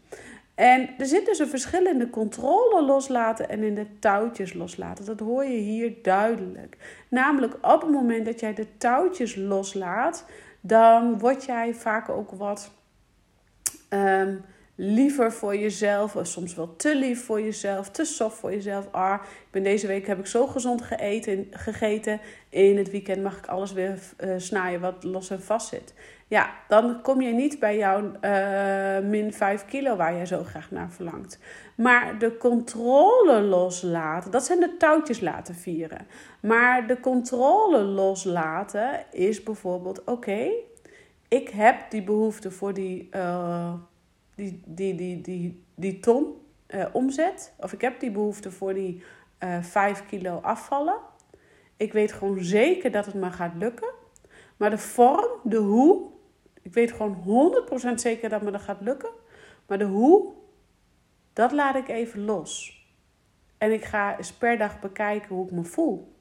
En 0.54 0.88
er 0.98 1.06
zit 1.06 1.26
dus 1.26 1.38
een 1.38 1.48
verschil 1.48 1.86
in 1.86 1.98
de 1.98 2.10
controle 2.10 2.84
loslaten 2.84 3.48
en 3.48 3.62
in 3.62 3.74
de 3.74 3.98
touwtjes 3.98 4.52
loslaten. 4.52 5.04
Dat 5.04 5.20
hoor 5.20 5.44
je 5.44 5.58
hier 5.58 5.94
duidelijk. 6.02 6.76
Namelijk 7.10 7.54
op 7.54 7.80
het 7.80 7.90
moment 7.90 8.24
dat 8.24 8.40
jij 8.40 8.54
de 8.54 8.76
touwtjes 8.76 9.36
loslaat, 9.36 10.24
dan 10.60 11.18
word 11.18 11.44
jij 11.44 11.74
vaak 11.74 12.08
ook 12.08 12.30
wat 12.30 12.70
um, 13.90 14.44
liever 14.80 15.32
voor 15.32 15.56
jezelf. 15.56 16.16
Of 16.16 16.26
soms 16.26 16.54
wel 16.54 16.76
te 16.76 16.96
lief 16.96 17.24
voor 17.24 17.40
jezelf, 17.40 17.90
te 17.90 18.04
soft 18.04 18.36
voor 18.36 18.52
jezelf. 18.52 18.88
Ah, 18.90 19.22
ik 19.22 19.50
ben 19.50 19.62
deze 19.62 19.86
week 19.86 20.06
heb 20.06 20.18
ik 20.18 20.26
zo 20.26 20.46
gezond 20.46 20.82
gegeten. 21.50 22.20
In 22.48 22.76
het 22.76 22.90
weekend 22.90 23.22
mag 23.22 23.38
ik 23.38 23.46
alles 23.46 23.72
weer 23.72 23.98
uh, 24.20 24.34
snijden 24.36 24.80
wat 24.80 25.04
los 25.04 25.30
en 25.30 25.42
vast 25.42 25.68
zit. 25.68 25.94
Ja, 26.26 26.50
dan 26.68 27.02
kom 27.02 27.20
je 27.20 27.32
niet 27.32 27.58
bij 27.58 27.76
jouw 27.76 28.12
uh, 28.20 29.08
min 29.08 29.32
5 29.32 29.64
kilo 29.64 29.96
waar 29.96 30.14
je 30.14 30.26
zo 30.26 30.44
graag 30.44 30.70
naar 30.70 30.90
verlangt. 30.90 31.38
Maar 31.74 32.18
de 32.18 32.36
controle 32.36 33.40
loslaten, 33.40 34.30
dat 34.30 34.44
zijn 34.44 34.60
de 34.60 34.76
touwtjes 34.76 35.20
laten 35.20 35.54
vieren. 35.54 36.06
Maar 36.40 36.86
de 36.86 37.00
controle 37.00 37.78
loslaten 37.78 39.04
is 39.10 39.42
bijvoorbeeld: 39.42 40.04
oké, 40.04 40.50
ik 41.28 41.48
heb 41.48 41.90
die 41.90 42.02
behoefte 42.02 42.50
voor 42.50 42.74
die, 42.74 43.08
uh, 43.16 43.72
die, 44.38 44.62
die, 44.66 44.94
die, 44.94 45.20
die, 45.20 45.64
die 45.74 46.00
ton 46.00 46.34
uh, 46.68 46.86
omzet. 46.92 47.54
Of 47.56 47.72
ik 47.72 47.80
heb 47.80 48.00
die 48.00 48.10
behoefte 48.10 48.50
voor 48.50 48.74
die 48.74 49.02
5 49.60 50.06
kilo 50.06 50.38
afvallen. 50.42 50.96
Ik 51.76 51.92
weet 51.92 52.12
gewoon 52.12 52.44
zeker 52.44 52.90
dat 52.90 53.06
het 53.06 53.14
me 53.14 53.30
gaat 53.30 53.54
lukken. 53.54 53.88
Maar 54.56 54.70
de 54.70 54.78
vorm, 54.78 55.40
de 55.42 55.56
hoe, 55.56 56.10
ik 56.62 56.74
weet 56.74 56.92
gewoon 56.92 57.22
100% 57.90 57.94
zeker 57.94 58.28
dat 58.28 58.42
me 58.42 58.50
dat 58.50 58.60
gaat 58.60 58.80
lukken. 58.80 59.10
Maar 59.66 59.78
de 59.78 59.84
hoe, 59.84 60.32
dat 61.32 61.52
laat 61.52 61.76
ik 61.76 61.88
even 61.88 62.24
los. 62.24 62.78
En 63.58 63.72
ik 63.72 63.84
ga 63.84 64.16
eens 64.16 64.32
per 64.32 64.58
dag 64.58 64.80
bekijken 64.80 65.34
hoe 65.34 65.46
ik 65.46 65.52
me 65.52 65.64
voel. 65.64 66.16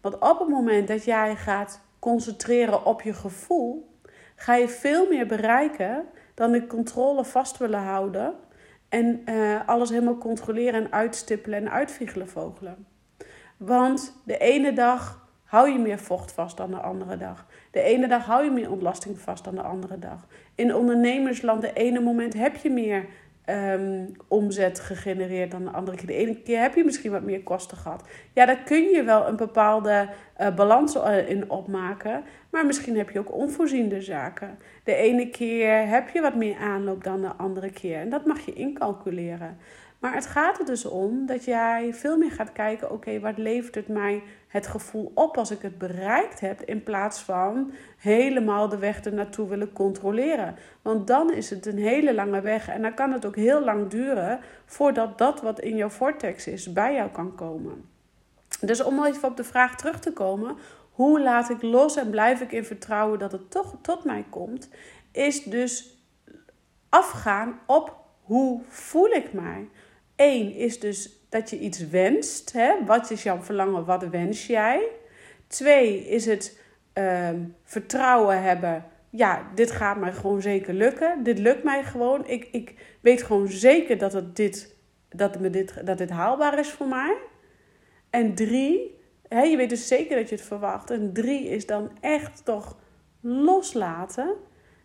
Want 0.00 0.14
op 0.18 0.38
het 0.38 0.48
moment 0.48 0.88
dat 0.88 1.04
jij 1.04 1.36
gaat 1.36 1.80
concentreren 1.98 2.84
op 2.84 3.02
je 3.02 3.12
gevoel, 3.12 3.98
ga 4.36 4.54
je 4.54 4.68
veel 4.68 5.08
meer 5.08 5.26
bereiken 5.26 6.06
dan 6.38 6.52
de 6.52 6.66
controle 6.66 7.24
vast 7.24 7.58
willen 7.58 7.82
houden 7.82 8.34
en 8.88 9.22
uh, 9.28 9.68
alles 9.68 9.90
helemaal 9.90 10.18
controleren 10.18 10.84
en 10.84 10.92
uitstippelen 10.92 11.58
en 11.58 11.70
uitviegelen 11.70 12.28
vogelen. 12.28 12.86
Want 13.56 14.20
de 14.24 14.38
ene 14.38 14.72
dag 14.72 15.28
hou 15.44 15.70
je 15.70 15.78
meer 15.78 15.98
vocht 15.98 16.32
vast 16.32 16.56
dan 16.56 16.70
de 16.70 16.76
andere 16.76 17.16
dag. 17.16 17.46
De 17.70 17.80
ene 17.82 18.08
dag 18.08 18.24
hou 18.24 18.44
je 18.44 18.50
meer 18.50 18.70
ontlasting 18.70 19.18
vast 19.18 19.44
dan 19.44 19.54
de 19.54 19.62
andere 19.62 19.98
dag. 19.98 20.26
In 20.54 20.74
ondernemersland, 20.74 21.60
de 21.60 21.72
ene 21.72 22.00
moment 22.00 22.34
heb 22.34 22.56
je 22.56 22.70
meer 22.70 23.06
um, 23.50 24.12
omzet 24.28 24.80
gegenereerd 24.80 25.50
dan 25.50 25.64
de 25.64 25.70
andere 25.70 25.96
keer. 25.96 26.06
De 26.06 26.14
ene 26.14 26.42
keer 26.42 26.60
heb 26.60 26.74
je 26.74 26.84
misschien 26.84 27.10
wat 27.10 27.22
meer 27.22 27.42
kosten 27.42 27.76
gehad. 27.76 28.08
Ja, 28.32 28.46
daar 28.46 28.62
kun 28.62 28.82
je 28.82 29.02
wel 29.02 29.28
een 29.28 29.36
bepaalde 29.36 30.08
uh, 30.40 30.54
balans 30.54 30.94
eh, 30.94 31.28
in 31.28 31.50
opmaken. 31.50 32.24
Maar 32.50 32.66
misschien 32.66 32.96
heb 32.96 33.10
je 33.10 33.18
ook 33.18 33.34
onvoorziende 33.34 34.02
zaken. 34.02 34.58
De 34.84 34.94
ene 34.94 35.30
keer 35.30 35.88
heb 35.88 36.08
je 36.08 36.20
wat 36.20 36.34
meer 36.34 36.56
aanloop 36.56 37.04
dan 37.04 37.20
de 37.20 37.32
andere 37.36 37.70
keer. 37.70 37.98
En 37.98 38.08
dat 38.08 38.26
mag 38.26 38.40
je 38.40 38.52
incalculeren. 38.52 39.58
Maar 39.98 40.14
het 40.14 40.26
gaat 40.26 40.58
er 40.58 40.64
dus 40.64 40.84
om 40.84 41.26
dat 41.26 41.44
jij 41.44 41.94
veel 41.94 42.16
meer 42.16 42.32
gaat 42.32 42.52
kijken: 42.52 42.90
oké, 42.90 43.20
wat 43.20 43.38
levert 43.38 43.74
het 43.74 43.88
mij 43.88 44.22
het 44.48 44.66
gevoel 44.66 45.12
op 45.14 45.36
als 45.36 45.50
ik 45.50 45.62
het 45.62 45.78
bereikt 45.78 46.40
heb, 46.40 46.62
in 46.62 46.82
plaats 46.82 47.20
van 47.20 47.72
helemaal 47.98 48.68
de 48.68 48.78
weg 48.78 49.04
er 49.04 49.12
naartoe 49.12 49.48
willen 49.48 49.72
controleren. 49.72 50.56
Want 50.82 51.06
dan 51.06 51.32
is 51.32 51.50
het 51.50 51.66
een 51.66 51.78
hele 51.78 52.14
lange 52.14 52.40
weg 52.40 52.68
en 52.68 52.82
dan 52.82 52.94
kan 52.94 53.12
het 53.12 53.26
ook 53.26 53.36
heel 53.36 53.64
lang 53.64 53.88
duren 53.88 54.40
voordat 54.66 55.18
dat 55.18 55.40
wat 55.40 55.60
in 55.60 55.76
jouw 55.76 55.88
vortex 55.88 56.46
is 56.46 56.72
bij 56.72 56.94
jou 56.94 57.10
kan 57.10 57.34
komen. 57.34 57.84
Dus 58.60 58.82
om 58.82 59.04
even 59.04 59.28
op 59.28 59.36
de 59.36 59.44
vraag 59.44 59.76
terug 59.76 60.00
te 60.00 60.12
komen: 60.12 60.56
hoe 60.92 61.20
laat 61.20 61.50
ik 61.50 61.62
los 61.62 61.96
en 61.96 62.10
blijf 62.10 62.40
ik 62.40 62.52
in 62.52 62.64
vertrouwen 62.64 63.18
dat 63.18 63.32
het 63.32 63.50
toch 63.50 63.74
tot 63.82 64.04
mij 64.04 64.24
komt, 64.30 64.68
is 65.12 65.42
dus 65.42 66.02
afgaan 66.88 67.60
op 67.66 67.96
hoe 68.22 68.62
voel 68.68 69.08
ik 69.08 69.32
mij. 69.32 69.68
Eén 70.16 70.54
is 70.54 70.80
dus 70.80 71.17
dat 71.28 71.50
je 71.50 71.58
iets 71.58 71.88
wenst. 71.88 72.52
Hè? 72.52 72.84
Wat 72.84 73.10
is 73.10 73.22
jouw 73.22 73.42
verlangen? 73.42 73.84
Wat 73.84 74.08
wens 74.08 74.46
jij? 74.46 74.88
Twee 75.46 76.08
is 76.08 76.26
het 76.26 76.60
ehm, 76.92 77.40
vertrouwen 77.64 78.42
hebben. 78.42 78.84
Ja, 79.10 79.50
dit 79.54 79.70
gaat 79.70 79.96
mij 79.96 80.12
gewoon 80.12 80.42
zeker 80.42 80.74
lukken. 80.74 81.22
Dit 81.22 81.38
lukt 81.38 81.64
mij 81.64 81.84
gewoon. 81.84 82.26
Ik, 82.26 82.48
ik 82.52 82.74
weet 83.00 83.22
gewoon 83.22 83.48
zeker 83.48 83.98
dat, 83.98 84.12
het 84.12 84.36
dit, 84.36 84.76
dat, 85.08 85.40
me 85.40 85.50
dit, 85.50 85.86
dat 85.86 85.98
dit 85.98 86.10
haalbaar 86.10 86.58
is 86.58 86.70
voor 86.70 86.88
mij. 86.88 87.16
En 88.10 88.34
drie, 88.34 89.00
hè, 89.28 89.42
je 89.42 89.56
weet 89.56 89.70
dus 89.70 89.88
zeker 89.88 90.16
dat 90.16 90.28
je 90.28 90.34
het 90.34 90.44
verwacht. 90.44 90.90
En 90.90 91.12
drie 91.12 91.48
is 91.48 91.66
dan 91.66 91.90
echt 92.00 92.44
toch 92.44 92.76
loslaten. 93.20 94.34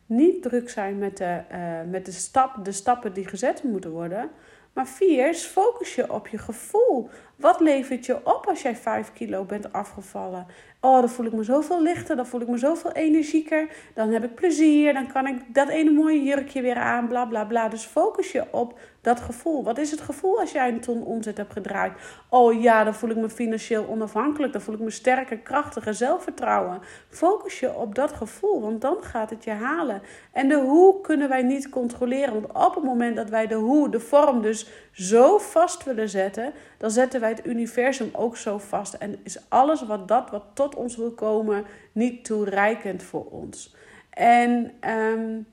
Niet 0.06 0.42
druk 0.42 0.70
zijn 0.70 0.98
met 0.98 1.18
de, 1.18 1.42
uh, 1.52 1.92
met 1.92 2.06
de, 2.06 2.12
stap, 2.12 2.66
de 2.66 2.72
stappen 2.72 3.14
die 3.14 3.28
gezet 3.28 3.64
moeten 3.64 3.92
worden. 3.92 4.30
Maar 4.74 4.88
vier, 4.88 5.34
focus 5.34 5.96
je 5.96 6.12
op 6.14 6.28
je 6.28 6.38
gevoel. 6.38 7.10
Wat 7.36 7.60
levert 7.60 8.06
je 8.06 8.26
op 8.26 8.46
als 8.48 8.62
jij 8.62 8.76
5 8.76 9.14
kilo 9.14 9.44
bent 9.44 9.74
afgevallen? 9.74 10.48
Oh, 10.86 11.00
dan 11.00 11.10
voel 11.10 11.26
ik 11.26 11.34
me 11.34 11.44
zoveel 11.44 11.82
lichter, 11.82 12.16
dan 12.16 12.26
voel 12.26 12.42
ik 12.42 12.48
me 12.48 12.58
zoveel 12.58 12.92
energieker. 12.92 13.70
Dan 13.94 14.10
heb 14.10 14.24
ik 14.24 14.36
plezier, 14.36 14.94
dan 14.94 15.12
kan 15.12 15.28
ik 15.28 15.54
dat 15.54 15.68
ene 15.68 15.92
mooie 15.92 16.24
jurkje 16.24 16.62
weer 16.62 16.76
aan, 16.76 17.08
bla 17.08 17.26
bla 17.26 17.46
bla. 17.46 17.70
Dus 17.70 17.86
focus 17.86 18.32
je 18.32 18.44
op 18.52 18.80
dat 19.02 19.20
gevoel. 19.20 19.64
Wat 19.64 19.78
is 19.78 19.92
het 19.92 20.02
gevoel 20.02 20.40
als 20.40 20.52
jij 20.52 20.70
een 20.70 20.80
ton 20.80 21.04
omzet 21.04 21.38
hebt 21.38 21.54
gedraaid? 21.54 21.94
Oh 22.30 22.62
ja, 22.62 22.84
dan 22.84 22.94
voel 22.94 23.10
ik 23.10 23.16
me 23.16 23.30
financieel 23.30 23.88
onafhankelijk. 23.88 24.54
Dan 24.54 24.62
voel 24.62 24.76
ik 24.76 24.82
me 24.82 24.90
sterker, 24.90 25.38
krachtiger, 25.38 25.94
zelfvertrouwen. 25.94 26.80
Focus 27.10 27.60
je 27.60 27.76
op 27.76 27.96
dat 27.96 28.14
gevoel, 28.14 28.62
want 28.62 28.82
dan 28.82 28.98
gaat 29.02 29.30
het 29.30 29.44
je 29.44 29.52
halen. 29.52 30.02
En 30.32 30.48
de 30.48 30.56
hoe 30.56 31.02
kunnen 31.02 31.30
wij 31.30 31.44
niet 31.44 31.70
controleren. 31.70 32.34
Want 32.34 32.68
op 32.68 32.76
het 32.76 32.84
moment 32.84 33.16
dat 33.16 33.30
wij 33.30 33.48
de 33.48 33.56
hoe, 33.56 33.90
de 33.90 34.00
vorm 34.00 34.42
dus 34.42 34.68
zo 34.92 35.38
vast 35.38 35.84
willen 35.84 36.10
zetten, 36.10 36.54
dan 36.78 36.92
zetten 36.92 37.20
wij 37.20 37.30
het 37.30 37.46
universum 37.46 38.10
ook 38.14 38.38
zo 38.38 38.58
vast. 38.58 38.94
En 38.94 39.20
is 39.24 39.40
alles 39.50 39.86
wat 39.86 40.08
dat 40.08 40.30
wat 40.30 40.44
tot 40.54 40.73
ons 40.76 40.98
wil 40.98 41.12
komen 41.12 41.66
niet 41.92 42.26
toereikend 42.26 43.04
voor 43.04 43.26
ons. 43.26 43.76
En 44.10 44.72
um, 44.90 45.46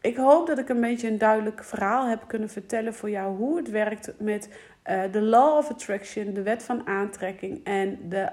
ik 0.00 0.16
hoop 0.16 0.46
dat 0.46 0.58
ik 0.58 0.68
een 0.68 0.80
beetje 0.80 1.08
een 1.08 1.18
duidelijk 1.18 1.64
verhaal 1.64 2.08
heb 2.08 2.24
kunnen 2.26 2.48
vertellen 2.48 2.94
voor 2.94 3.10
jou 3.10 3.36
hoe 3.36 3.56
het 3.56 3.70
werkt 3.70 4.12
met 4.18 4.48
uh, 4.90 5.02
de 5.12 5.20
Law 5.20 5.56
of 5.56 5.70
Attraction, 5.70 6.32
de 6.32 6.42
wet 6.42 6.62
van 6.62 6.86
aantrekking 6.86 7.64
en 7.64 7.98
de, 8.08 8.28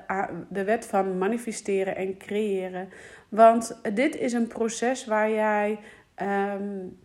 de 0.49 0.63
wet 0.63 0.85
van 0.85 1.17
manifesteren 1.17 1.95
en 1.95 2.17
creëren. 2.17 2.89
Want 3.29 3.79
dit 3.93 4.15
is 4.15 4.33
een 4.33 4.47
proces 4.47 5.05
waar 5.05 5.29
jij 5.31 5.79
um, 6.21 6.99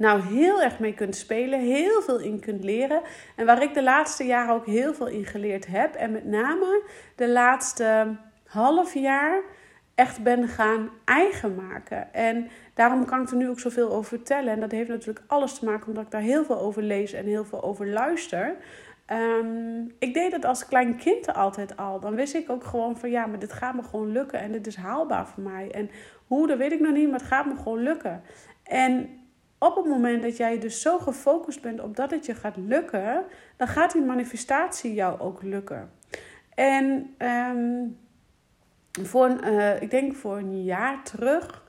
nou 0.00 0.20
heel 0.20 0.62
erg 0.62 0.78
mee 0.78 0.94
kunt 0.94 1.16
spelen, 1.16 1.60
heel 1.60 2.02
veel 2.02 2.20
in 2.20 2.40
kunt 2.40 2.64
leren. 2.64 3.00
En 3.36 3.46
waar 3.46 3.62
ik 3.62 3.74
de 3.74 3.82
laatste 3.82 4.24
jaren 4.24 4.54
ook 4.54 4.66
heel 4.66 4.94
veel 4.94 5.06
in 5.06 5.24
geleerd 5.24 5.66
heb. 5.66 5.94
En 5.94 6.12
met 6.12 6.24
name 6.24 6.82
de 7.16 7.28
laatste 7.28 8.16
half 8.46 8.94
jaar 8.94 9.42
echt 9.94 10.22
ben 10.22 10.48
gaan 10.48 10.90
eigen 11.04 11.54
maken. 11.54 12.14
En 12.14 12.48
daarom 12.74 13.04
kan 13.04 13.22
ik 13.22 13.30
er 13.30 13.36
nu 13.36 13.48
ook 13.48 13.60
zoveel 13.60 13.90
over 13.90 14.04
vertellen. 14.04 14.52
En 14.52 14.60
dat 14.60 14.70
heeft 14.70 14.88
natuurlijk 14.88 15.24
alles 15.26 15.58
te 15.58 15.64
maken 15.64 15.86
omdat 15.86 16.04
ik 16.04 16.10
daar 16.10 16.20
heel 16.20 16.44
veel 16.44 16.60
over 16.60 16.82
lees 16.82 17.12
en 17.12 17.24
heel 17.24 17.44
veel 17.44 17.62
over 17.62 17.88
luister. 17.88 18.56
Um, 19.12 19.94
ik 19.98 20.14
deed 20.14 20.32
het 20.32 20.44
als 20.44 20.66
klein 20.66 20.96
kind 20.96 21.34
altijd 21.34 21.76
al. 21.76 22.00
Dan 22.00 22.14
wist 22.14 22.34
ik 22.34 22.50
ook 22.50 22.64
gewoon 22.64 22.96
van 22.96 23.10
ja, 23.10 23.26
maar 23.26 23.38
dit 23.38 23.52
gaat 23.52 23.74
me 23.74 23.82
gewoon 23.82 24.12
lukken 24.12 24.40
en 24.40 24.52
dit 24.52 24.66
is 24.66 24.76
haalbaar 24.76 25.26
voor 25.26 25.42
mij. 25.42 25.70
En 25.70 25.90
hoe, 26.26 26.46
dat 26.46 26.58
weet 26.58 26.72
ik 26.72 26.80
nog 26.80 26.92
niet, 26.92 27.10
maar 27.10 27.18
het 27.18 27.28
gaat 27.28 27.46
me 27.46 27.56
gewoon 27.56 27.82
lukken. 27.82 28.22
En 28.62 29.19
op 29.60 29.76
het 29.76 29.86
moment 29.86 30.22
dat 30.22 30.36
jij 30.36 30.58
dus 30.58 30.80
zo 30.80 30.98
gefocust 30.98 31.62
bent 31.62 31.80
op 31.80 31.96
dat 31.96 32.10
het 32.10 32.26
je 32.26 32.34
gaat 32.34 32.56
lukken, 32.56 33.24
dan 33.56 33.68
gaat 33.68 33.92
die 33.92 34.02
manifestatie 34.02 34.94
jou 34.94 35.20
ook 35.20 35.42
lukken. 35.42 35.90
En 36.54 37.14
um, 37.18 37.98
voor 39.02 39.24
een, 39.24 39.44
uh, 39.44 39.82
ik 39.82 39.90
denk 39.90 40.14
voor 40.16 40.36
een 40.36 40.64
jaar 40.64 41.02
terug, 41.04 41.68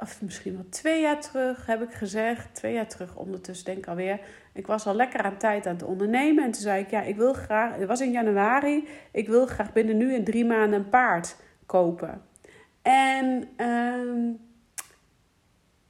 of 0.00 0.22
misschien 0.22 0.54
wel 0.54 0.68
twee 0.68 1.00
jaar 1.00 1.20
terug, 1.20 1.66
heb 1.66 1.82
ik 1.82 1.92
gezegd, 1.92 2.54
twee 2.54 2.72
jaar 2.72 2.88
terug 2.88 3.16
ondertussen 3.16 3.64
denk 3.66 3.78
ik 3.78 3.86
alweer, 3.86 4.20
ik 4.52 4.66
was 4.66 4.86
al 4.86 4.94
lekker 4.94 5.22
aan 5.22 5.36
tijd 5.36 5.66
aan 5.66 5.74
het 5.74 5.82
ondernemen. 5.82 6.44
En 6.44 6.50
toen 6.50 6.62
zei 6.62 6.82
ik, 6.82 6.90
ja, 6.90 7.02
ik 7.02 7.16
wil 7.16 7.32
graag, 7.32 7.76
het 7.76 7.86
was 7.86 8.00
in 8.00 8.10
januari, 8.10 8.88
ik 9.12 9.28
wil 9.28 9.46
graag 9.46 9.72
binnen 9.72 9.96
nu 9.96 10.14
in 10.14 10.24
drie 10.24 10.44
maanden 10.44 10.78
een 10.78 10.88
paard 10.88 11.36
kopen. 11.66 12.22
En 12.82 13.48
uh, 13.56 14.34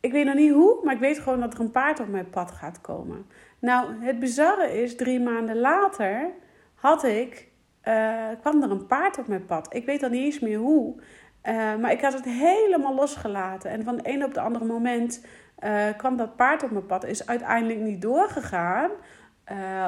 ik 0.07 0.13
weet 0.13 0.25
nog 0.25 0.35
niet 0.35 0.53
hoe, 0.53 0.81
maar 0.85 0.95
ik 0.95 1.01
weet 1.01 1.19
gewoon 1.19 1.41
dat 1.41 1.55
er 1.55 1.61
een 1.61 1.71
paard 1.71 2.01
op 2.01 2.09
mijn 2.09 2.31
pad 2.31 2.51
gaat 2.51 2.81
komen. 2.81 3.27
Nou, 3.59 4.05
het 4.05 4.19
bizarre 4.19 4.83
is, 4.83 4.97
drie 4.97 5.21
maanden 5.21 5.59
later 5.59 6.31
had 6.75 7.05
ik 7.05 7.49
uh, 7.89 8.25
kwam 8.41 8.63
er 8.63 8.71
een 8.71 8.87
paard 8.87 9.19
op 9.19 9.27
mijn 9.27 9.47
pad. 9.47 9.75
Ik 9.75 9.87
weet 9.87 10.01
dan 10.01 10.11
niet 10.11 10.25
eens 10.25 10.41
meer 10.41 10.59
hoe. 10.59 10.95
Uh, 11.43 11.77
maar 11.77 11.93
ik 11.93 12.01
had 12.01 12.13
het 12.13 12.25
helemaal 12.25 12.95
losgelaten. 12.95 13.71
En 13.71 13.85
van 13.85 13.97
de 13.97 14.03
ene 14.03 14.25
op 14.25 14.35
de 14.35 14.41
andere 14.41 14.65
moment 14.65 15.25
uh, 15.65 15.85
kwam 15.97 16.17
dat 16.17 16.37
paard 16.37 16.63
op 16.63 16.71
mijn 16.71 16.87
pad. 16.87 17.05
Is 17.05 17.27
uiteindelijk 17.27 17.79
niet 17.79 18.03
doorgegaan. 18.03 18.91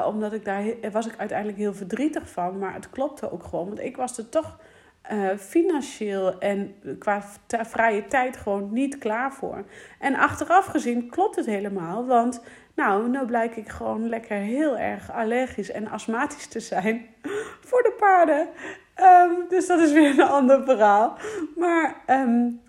omdat 0.07 0.33
ik 0.33 0.45
daar 0.45 0.65
was 0.93 1.07
ik 1.07 1.15
uiteindelijk 1.19 1.59
heel 1.59 1.75
verdrietig 1.75 2.31
van. 2.31 2.59
Maar 2.59 2.75
het 2.75 2.91
klopte 2.91 3.33
ook 3.33 3.43
gewoon. 3.43 3.67
Want 3.67 3.81
ik 3.81 3.97
was 3.97 4.19
er 4.19 4.29
toch 4.29 4.59
financieel 5.39 6.39
en 6.39 6.75
qua 6.99 7.23
vrije 7.49 8.07
tijd 8.07 8.37
gewoon 8.37 8.73
niet 8.73 8.99
klaar 8.99 9.33
voor. 9.33 9.65
En 9.99 10.15
achteraf 10.15 10.67
gezien 10.67 11.11
klopt 11.11 11.37
het 11.37 11.47
helemaal. 11.47 12.07
Want 12.07 12.43
nou, 12.75 13.09
nu 13.09 13.25
blijk 13.25 13.57
ik 13.57 13.69
gewoon 13.69 14.09
lekker 14.09 14.37
heel 14.37 14.79
erg 14.79 15.13
allergisch 15.13 15.71
en 15.71 15.89
astmatisch 15.89 16.47
te 16.47 16.61
zijn 16.61 17.07
voor 17.69 17.83
de 17.83 17.95
paarden. 17.99 18.49
Um, 19.01 19.49
dus 19.49 19.67
dat 19.67 19.81
is 19.81 19.93
weer 19.93 20.11
een 20.11 20.29
ander 20.39 20.65
verhaal. 20.65 21.17
Maar 21.57 21.97
um, 22.07 22.61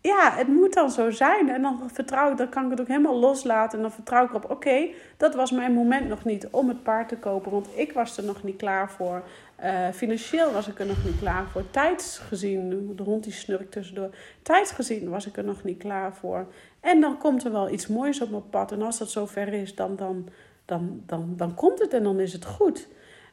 ja, 0.00 0.32
het 0.32 0.48
moet 0.48 0.74
dan 0.74 0.90
zo 0.90 1.10
zijn. 1.10 1.48
En 1.50 1.62
dan 1.62 1.90
vertrouw 1.92 2.30
ik, 2.30 2.36
dan 2.36 2.48
kan 2.48 2.64
ik 2.64 2.70
het 2.70 2.80
ook 2.80 2.88
helemaal 2.88 3.18
loslaten. 3.18 3.78
En 3.78 3.82
dan 3.82 3.92
vertrouw 3.92 4.24
ik 4.24 4.34
op, 4.34 4.50
oké, 4.50 4.88
dat 5.16 5.34
was 5.34 5.50
mijn 5.50 5.72
moment 5.72 6.08
nog 6.08 6.24
niet 6.24 6.48
om 6.50 6.68
het 6.68 6.82
paard 6.82 7.08
te 7.08 7.16
kopen. 7.16 7.50
Want 7.50 7.68
ik 7.74 7.92
was 7.92 8.16
er 8.16 8.24
nog 8.24 8.42
niet 8.42 8.56
klaar 8.56 8.90
voor. 8.90 9.22
Uh, 9.64 9.88
financieel 9.92 10.52
was 10.52 10.68
ik 10.68 10.78
er 10.78 10.86
nog 10.86 11.04
niet 11.04 11.18
klaar 11.18 11.46
voor. 11.46 11.70
Tijdsgezien, 11.70 12.92
de 12.96 13.02
hond 13.02 13.24
die 13.24 13.32
snurkt 13.32 13.72
tussendoor. 13.72 14.14
Tijdsgezien 14.42 15.08
was 15.08 15.26
ik 15.26 15.36
er 15.36 15.44
nog 15.44 15.64
niet 15.64 15.78
klaar 15.78 16.14
voor. 16.14 16.46
En 16.80 17.00
dan 17.00 17.18
komt 17.18 17.44
er 17.44 17.52
wel 17.52 17.70
iets 17.70 17.86
moois 17.86 18.20
op 18.20 18.30
mijn 18.30 18.48
pad. 18.50 18.72
En 18.72 18.82
als 18.82 18.98
dat 18.98 19.10
zover 19.10 19.52
is, 19.52 19.74
dan, 19.74 19.96
dan, 19.96 20.28
dan, 20.64 21.02
dan, 21.06 21.34
dan 21.36 21.54
komt 21.54 21.78
het 21.78 21.92
en 21.92 22.02
dan 22.02 22.20
is 22.20 22.32
het 22.32 22.44
goed. 22.44 22.88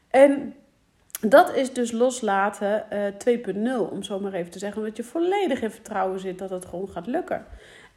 En 0.09 0.55
dat 1.21 1.55
is 1.55 1.73
dus 1.73 1.91
loslaten 1.91 2.85
uh, 2.93 3.07
eh, 3.07 3.83
2.0, 3.87 3.91
om 3.91 4.03
zo 4.03 4.19
maar 4.19 4.33
even 4.33 4.51
te 4.51 4.59
zeggen. 4.59 4.81
Omdat 4.81 4.97
je 4.97 5.03
volledig 5.03 5.61
in 5.61 5.71
vertrouwen 5.71 6.19
zit 6.19 6.37
dat 6.39 6.49
het 6.49 6.65
gewoon 6.65 6.89
gaat 6.89 7.07
lukken. 7.07 7.45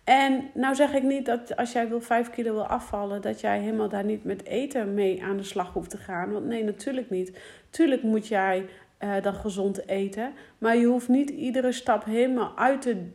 En 0.08 0.50
nou 0.54 0.74
zeg 0.74 0.92
ik 0.92 1.02
niet 1.02 1.26
dat 1.26 1.56
als 1.56 1.72
jij 1.72 1.88
wil 1.88 2.00
5 2.00 2.30
kilo 2.30 2.52
wil 2.52 2.66
afvallen, 2.66 3.22
dat 3.22 3.40
jij 3.40 3.60
helemaal 3.60 3.88
daar 3.88 4.04
niet 4.04 4.24
met 4.24 4.44
eten 4.44 4.94
mee 4.94 5.24
aan 5.24 5.36
de 5.36 5.42
slag 5.42 5.72
hoeft 5.72 5.90
te 5.90 5.96
gaan. 5.96 6.32
Want 6.32 6.46
nee, 6.46 6.64
natuurlijk 6.64 7.10
niet. 7.10 7.38
Tuurlijk 7.70 8.02
moet 8.02 8.26
jij 8.26 8.66
uh, 9.00 9.22
dan 9.22 9.34
gezond 9.34 9.88
eten. 9.88 10.32
Maar 10.58 10.76
je 10.76 10.86
hoeft 10.86 11.08
niet 11.08 11.30
iedere 11.30 11.72
stap 11.72 12.04
helemaal 12.04 12.52
uit 12.56 12.82
te 12.82 13.06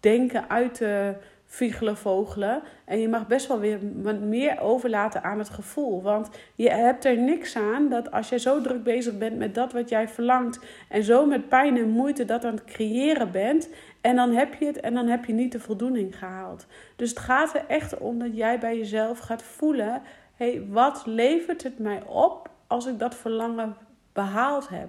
denken, 0.00 0.50
uit 0.50 0.74
te 0.74 1.14
viegelen, 1.46 1.96
vogelen. 1.96 2.62
En 2.84 3.00
je 3.00 3.08
mag 3.08 3.26
best 3.26 3.46
wel 3.46 3.58
weer 3.58 3.78
wat 4.02 4.20
meer 4.20 4.60
overlaten 4.60 5.22
aan 5.22 5.38
het 5.38 5.48
gevoel. 5.48 6.02
Want 6.02 6.30
je 6.54 6.70
hebt 6.70 7.04
er 7.04 7.18
niks 7.18 7.56
aan 7.56 7.88
dat 7.88 8.10
als 8.10 8.28
je 8.28 8.38
zo 8.38 8.60
druk 8.60 8.82
bezig 8.82 9.18
bent 9.18 9.38
met 9.38 9.54
dat 9.54 9.72
wat 9.72 9.88
jij 9.88 10.08
verlangt. 10.08 10.60
En 10.88 11.02
zo 11.02 11.26
met 11.26 11.48
pijn 11.48 11.76
en 11.76 11.88
moeite 11.88 12.24
dat 12.24 12.44
aan 12.44 12.54
het 12.54 12.64
creëren 12.64 13.30
bent. 13.30 13.68
En 14.00 14.16
dan 14.16 14.30
heb 14.30 14.54
je 14.54 14.66
het 14.66 14.80
en 14.80 14.94
dan 14.94 15.06
heb 15.06 15.24
je 15.24 15.32
niet 15.32 15.52
de 15.52 15.60
voldoening 15.60 16.18
gehaald. 16.18 16.66
Dus 16.96 17.10
het 17.10 17.18
gaat 17.18 17.54
er 17.54 17.64
echt 17.68 17.98
om 17.98 18.18
dat 18.18 18.36
jij 18.36 18.58
bij 18.58 18.76
jezelf 18.78 19.18
gaat 19.18 19.42
voelen: 19.42 20.02
hey, 20.34 20.66
wat 20.68 21.02
levert 21.06 21.62
het 21.62 21.78
mij 21.78 22.02
op 22.06 22.50
als 22.66 22.86
ik 22.86 22.98
dat 22.98 23.14
verlangen 23.14 23.76
behaald 24.12 24.68
heb? 24.68 24.88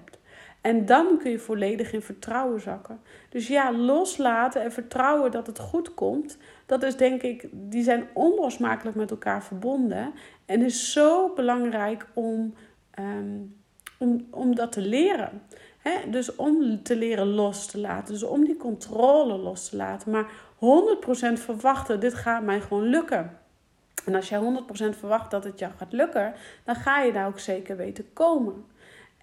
En 0.61 0.85
dan 0.85 1.17
kun 1.17 1.31
je 1.31 1.39
volledig 1.39 1.93
in 1.93 2.01
vertrouwen 2.01 2.61
zakken. 2.61 2.99
Dus 3.29 3.47
ja, 3.47 3.71
loslaten 3.71 4.61
en 4.61 4.71
vertrouwen 4.71 5.31
dat 5.31 5.47
het 5.47 5.59
goed 5.59 5.93
komt, 5.93 6.37
dat 6.65 6.83
is 6.83 6.95
denk 6.95 7.21
ik, 7.21 7.47
die 7.51 7.83
zijn 7.83 8.07
onlosmakelijk 8.13 8.95
met 8.95 9.11
elkaar 9.11 9.43
verbonden. 9.43 10.13
En 10.45 10.61
is 10.61 10.91
zo 10.91 11.33
belangrijk 11.33 12.05
om, 12.13 12.53
ehm, 12.91 13.39
om, 13.97 14.27
om 14.31 14.55
dat 14.55 14.71
te 14.71 14.81
leren. 14.81 15.41
Dus 16.09 16.35
om 16.35 16.83
te 16.83 16.95
leren 16.95 17.27
los 17.27 17.65
te 17.65 17.79
laten. 17.79 18.13
Dus 18.13 18.23
om 18.23 18.45
die 18.45 18.57
controle 18.57 19.37
los 19.37 19.69
te 19.69 19.75
laten. 19.75 20.11
Maar 20.11 20.31
100% 20.55 21.39
verwachten, 21.39 21.99
dit 21.99 22.13
gaat 22.13 22.43
mij 22.43 22.61
gewoon 22.61 22.83
lukken. 22.83 23.39
En 24.05 24.15
als 24.15 24.29
jij 24.29 24.39
100% 24.39 24.97
verwacht 24.97 25.31
dat 25.31 25.43
het 25.43 25.59
jou 25.59 25.71
gaat 25.77 25.91
lukken, 25.93 26.33
dan 26.63 26.75
ga 26.75 27.01
je 27.01 27.11
daar 27.11 27.27
ook 27.27 27.39
zeker 27.39 27.77
weten 27.77 28.13
komen. 28.13 28.65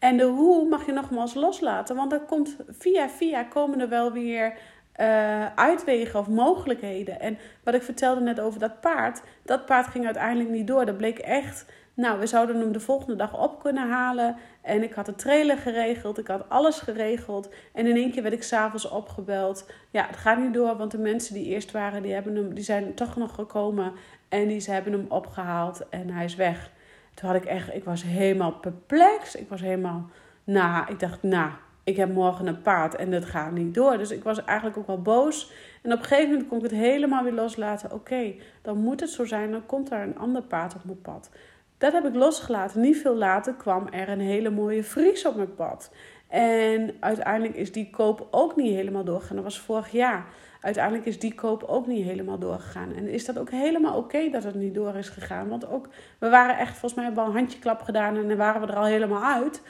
En 0.04 0.16
de 0.16 0.24
hoe 0.24 0.68
mag 0.68 0.86
je 0.86 0.92
nogmaals 0.92 1.34
loslaten, 1.34 1.96
want 1.96 2.12
er 2.12 2.20
komt 2.20 2.56
via 2.68 3.08
via 3.08 3.42
komen 3.44 3.80
er 3.80 3.88
wel 3.88 4.12
weer 4.12 4.58
uh, 5.00 5.54
uitwegen 5.54 6.20
of 6.20 6.28
mogelijkheden. 6.28 7.20
En 7.20 7.38
wat 7.62 7.74
ik 7.74 7.82
vertelde 7.82 8.20
net 8.20 8.40
over 8.40 8.60
dat 8.60 8.80
paard, 8.80 9.22
dat 9.42 9.66
paard 9.66 9.86
ging 9.86 10.04
uiteindelijk 10.04 10.50
niet 10.50 10.66
door. 10.66 10.86
Dat 10.86 10.96
bleek 10.96 11.18
echt, 11.18 11.66
nou, 11.94 12.18
we 12.18 12.26
zouden 12.26 12.56
hem 12.56 12.72
de 12.72 12.80
volgende 12.80 13.16
dag 13.16 13.42
op 13.42 13.62
kunnen 13.62 13.88
halen. 13.90 14.36
En 14.62 14.82
ik 14.82 14.92
had 14.92 15.06
de 15.06 15.14
trailer 15.14 15.56
geregeld, 15.56 16.18
ik 16.18 16.26
had 16.26 16.48
alles 16.48 16.78
geregeld. 16.78 17.54
En 17.72 17.86
in 17.86 17.96
één 17.96 18.10
keer 18.10 18.22
werd 18.22 18.34
ik 18.34 18.42
s'avonds 18.42 18.88
opgebeld. 18.88 19.70
Ja, 19.90 20.06
het 20.06 20.16
gaat 20.16 20.38
niet 20.38 20.54
door, 20.54 20.76
want 20.76 20.90
de 20.90 20.98
mensen 20.98 21.34
die 21.34 21.46
eerst 21.46 21.70
waren, 21.70 22.02
die, 22.02 22.12
hebben 22.12 22.36
hem, 22.36 22.54
die 22.54 22.64
zijn 22.64 22.94
toch 22.94 23.16
nog 23.16 23.34
gekomen. 23.34 23.92
En 24.28 24.48
die 24.48 24.60
ze 24.60 24.70
hebben 24.70 24.92
hem 24.92 25.06
opgehaald 25.08 25.88
en 25.88 26.10
hij 26.10 26.24
is 26.24 26.34
weg. 26.34 26.70
Toen 27.14 27.28
had 27.28 27.42
ik 27.42 27.44
echt, 27.44 27.74
ik 27.74 27.84
was 27.84 28.02
helemaal 28.02 28.52
perplex. 28.52 29.34
Ik 29.34 29.48
was 29.48 29.60
helemaal, 29.60 30.10
nou, 30.44 30.84
ik 30.88 31.00
dacht, 31.00 31.22
nou, 31.22 31.50
ik 31.84 31.96
heb 31.96 32.12
morgen 32.12 32.46
een 32.46 32.62
paard 32.62 32.94
en 32.94 33.10
dat 33.10 33.24
gaat 33.24 33.52
niet 33.52 33.74
door. 33.74 33.98
Dus 33.98 34.10
ik 34.10 34.22
was 34.22 34.44
eigenlijk 34.44 34.78
ook 34.78 34.86
wel 34.86 35.02
boos. 35.02 35.52
En 35.82 35.92
op 35.92 35.98
een 35.98 36.04
gegeven 36.04 36.30
moment 36.30 36.48
kon 36.48 36.56
ik 36.58 36.64
het 36.64 36.80
helemaal 36.80 37.22
weer 37.22 37.32
loslaten. 37.32 37.92
Oké, 37.92 38.34
dan 38.62 38.78
moet 38.78 39.00
het 39.00 39.10
zo 39.10 39.24
zijn, 39.24 39.50
dan 39.50 39.66
komt 39.66 39.90
er 39.90 40.00
een 40.00 40.18
ander 40.18 40.42
paard 40.42 40.74
op 40.74 40.84
mijn 40.84 41.00
pad. 41.00 41.30
Dat 41.78 41.92
heb 41.92 42.04
ik 42.04 42.14
losgelaten. 42.14 42.80
Niet 42.80 42.96
veel 42.96 43.16
later 43.16 43.54
kwam 43.54 43.88
er 43.88 44.08
een 44.08 44.20
hele 44.20 44.50
mooie 44.50 44.84
Fries 44.84 45.26
op 45.26 45.36
mijn 45.36 45.54
pad. 45.54 45.90
En 46.28 46.94
uiteindelijk 47.00 47.54
is 47.54 47.72
die 47.72 47.90
koop 47.90 48.28
ook 48.30 48.56
niet 48.56 48.74
helemaal 48.74 49.04
doorgegaan. 49.04 49.36
Dat 49.36 49.44
was 49.44 49.60
vorig 49.60 49.90
jaar. 49.90 50.26
Uiteindelijk 50.64 51.06
is 51.06 51.18
die 51.18 51.34
koop 51.34 51.62
ook 51.62 51.86
niet 51.86 52.04
helemaal 52.04 52.38
doorgegaan. 52.38 52.94
En 52.94 53.08
is 53.08 53.24
dat 53.24 53.38
ook 53.38 53.50
helemaal 53.50 53.96
oké 53.96 54.30
dat 54.30 54.44
het 54.44 54.54
niet 54.54 54.74
door 54.74 54.94
is 54.94 55.08
gegaan? 55.08 55.48
Want 55.48 55.68
ook, 55.68 55.88
we 56.18 56.28
waren 56.28 56.58
echt, 56.58 56.70
volgens 56.70 56.94
mij 56.94 57.04
hebben 57.04 57.24
we 57.24 57.30
al 57.30 57.36
handjeklap 57.36 57.82
gedaan 57.82 58.16
en 58.16 58.28
dan 58.28 58.36
waren 58.36 58.60
we 58.60 58.66
er 58.66 58.76
al 58.76 58.84
helemaal 58.84 59.22
uit. 59.22 59.62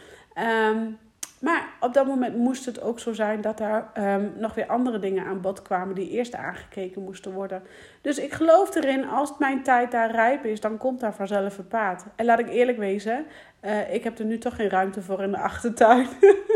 Um, 0.73 0.99
maar 1.39 1.69
op 1.81 1.95
dat 1.95 2.07
moment 2.07 2.37
moest 2.37 2.65
het 2.65 2.81
ook 2.83 3.01
zo 3.01 3.13
zijn 3.13 3.41
dat 3.41 3.61
er 3.61 3.87
um, 3.99 4.33
nog 4.37 4.55
weer 4.55 4.67
andere 4.67 4.99
dingen 4.99 5.25
aan 5.25 5.41
bod 5.41 5.63
kwamen 5.63 5.95
die 5.95 6.11
eerst 6.11 6.35
aangekeken 6.35 7.03
moesten 7.03 7.33
worden. 7.33 7.63
Dus 8.01 8.19
ik 8.19 8.33
geloof 8.33 8.75
erin, 8.75 9.09
als 9.09 9.33
mijn 9.39 9.63
tijd 9.63 9.91
daar 9.91 10.11
rijp 10.11 10.45
is, 10.45 10.61
dan 10.61 10.77
komt 10.77 11.01
daar 11.01 11.15
vanzelf 11.15 11.59
een 11.59 11.69
paard. 11.69 12.03
En 12.17 12.25
laat 12.25 12.39
ik 12.39 12.49
eerlijk 12.49 12.79
wezen, 12.79 13.27
uh, 13.63 13.95
ik 13.95 14.05
heb 14.05 14.19
er 14.19 14.25
nu 14.25 14.39
toch 14.39 14.57
geen 14.57 14.69
ruimte 14.69 15.03
voor 15.03 15.23
in 15.23 15.31
de 15.31 15.39
achtertuin. 15.39 16.07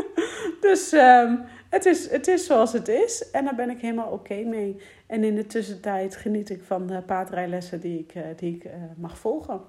dus 0.61 0.93
um, 0.93 1.45
het, 1.69 1.87
is, 1.87 2.11
het 2.11 2.29
is 2.29 2.47
zoals 2.47 2.73
het 2.73 2.89
is 2.89 3.31
en 3.31 3.45
daar 3.45 3.55
ben 3.55 3.71
ik 3.71 3.81
helemaal 3.81 4.11
oké 4.11 4.35
mee. 4.35 4.81
En 5.07 5.25
in 5.25 5.35
de 5.35 5.47
tussentijd 5.47 6.17
geniet 6.17 6.51
ik 6.51 6.63
van 6.63 6.87
de 6.87 7.03
paardrijlessen 7.03 7.81
die 7.81 7.99
ik, 7.99 8.15
uh, 8.15 8.23
die 8.37 8.57
ik 8.57 8.65
uh, 8.65 8.73
mag 8.97 9.19
volgen. 9.19 9.61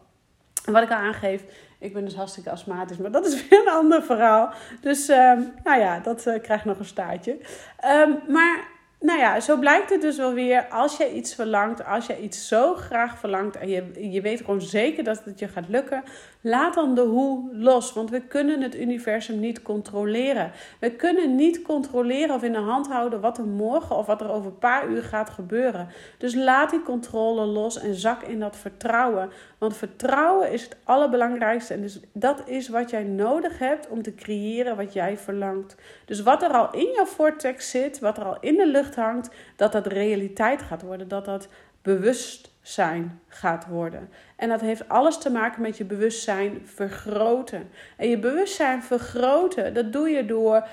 En 0.66 0.74
wat 0.74 0.84
ik 0.84 0.90
al 0.90 0.96
aangeef, 0.96 1.44
ik 1.80 1.94
ben 1.94 2.06
dus 2.06 2.16
hartstikke 2.16 2.52
astmatisch, 2.52 2.98
maar 2.98 3.12
dat 3.12 3.26
is 3.26 3.36
weer 3.48 3.60
een 3.60 3.74
ander 3.74 4.04
verhaal. 4.04 4.54
Dus 4.82 5.10
um, 5.10 5.54
nou 5.64 5.80
ja, 5.80 6.00
dat 6.00 6.26
uh, 6.28 6.42
krijgt 6.42 6.66
nog 6.66 6.80
een 6.80 6.86
staartje. 6.86 7.38
Um, 7.86 8.20
maar 8.28 8.68
nou 9.00 9.20
ja, 9.20 9.40
zo 9.40 9.58
blijkt 9.58 9.90
het 9.90 10.02
dus 10.02 10.18
wel 10.18 10.34
weer. 10.34 10.68
Als 10.68 10.98
je 10.98 11.14
iets 11.14 11.36
verlangt, 11.36 11.86
als 11.86 12.06
je 12.06 12.22
iets 12.22 12.48
zo 12.48 12.76
graag 12.76 13.18
verlangt 13.18 13.56
en 13.56 13.70
je, 13.70 14.12
je 14.12 14.22
weet 14.22 14.40
gewoon 14.40 14.62
zeker 14.62 15.04
dat 15.04 15.24
het 15.24 15.40
je 15.40 15.48
gaat 15.48 15.68
lukken, 15.68 16.04
laat 16.42 16.74
dan 16.74 16.96
de 16.96 17.02
hoe 17.02 17.50
los. 17.56 17.94
Want 17.94 18.10
we 18.10 18.22
kunnen 18.22 18.62
het 18.62 18.76
universum 18.76 19.40
niet 19.40 19.62
controleren. 19.62 20.52
We 20.80 20.92
kunnen 20.92 21.36
niet 21.36 21.62
controleren 21.62 22.36
of 22.36 22.44
in 22.44 22.52
de 22.52 22.58
hand 22.58 22.88
houden 22.88 23.22
wat 23.22 23.38
er 23.38 23.46
morgen 23.46 23.96
of 23.96 24.06
wat 24.06 24.22
er 24.22 24.32
over 24.32 24.52
een 24.52 24.58
paar 24.58 24.88
uur 24.88 25.04
gaat 25.04 25.30
gebeuren. 25.30 25.88
Dus 26.18 26.36
laat 26.36 26.70
die 26.70 26.84
controle 26.84 27.46
los 27.46 27.80
en 27.80 27.96
zak 27.96 28.22
in 28.22 28.40
dat 28.40 28.56
vertrouwen. 28.56 29.30
Want 29.58 29.78
vertrouwen 29.78 30.52
is 30.52 30.64
het 30.64 30.78
allerbelangrijkste. 30.84 31.74
En 31.74 31.82
dus 31.82 32.00
dat 32.14 32.44
is 32.46 32.70
wat 32.70 32.90
jij 32.90 33.04
nodig 33.04 33.60
hebt 33.60 33.88
om 33.88 34.02
te 34.02 34.16
creëren 34.16 34.76
wat 34.76 34.94
jij 34.94 35.18
verlangt. 35.18 35.76
Dus 36.06 36.24
wat 36.24 36.44
er 36.44 36.52
al 36.52 36.74
in 36.74 36.92
jouw 36.96 37.06
vortex 37.06 37.70
zit, 37.70 38.00
wat 38.00 38.18
er 38.18 38.24
al 38.24 38.38
in 38.40 38.56
de 38.56 38.68
lucht 38.68 38.89
hangt, 38.96 39.30
dat 39.56 39.72
dat 39.72 39.88
realiteit 39.88 40.62
gaat 40.62 40.82
worden. 40.82 41.08
Dat 41.08 41.26
dat 41.26 41.48
bewustzijn 41.82 43.22
gaat 43.28 43.68
worden. 43.68 44.10
En 44.36 44.50
dat 44.50 44.62
heeft 44.62 44.90
alles 44.90 45.18
te 45.18 45.30
maken 45.30 45.62
met 45.62 45.78
je 45.78 45.86
bewustzijn 45.86 46.62
vergroten. 46.64 47.70
En 47.98 48.10
je 48.10 48.20
bewustzijn 48.20 48.84
vergroten, 48.84 49.74
dat 49.74 49.94
doe 49.94 50.10
je 50.10 50.26
door 50.26 50.56
uh, 50.56 50.66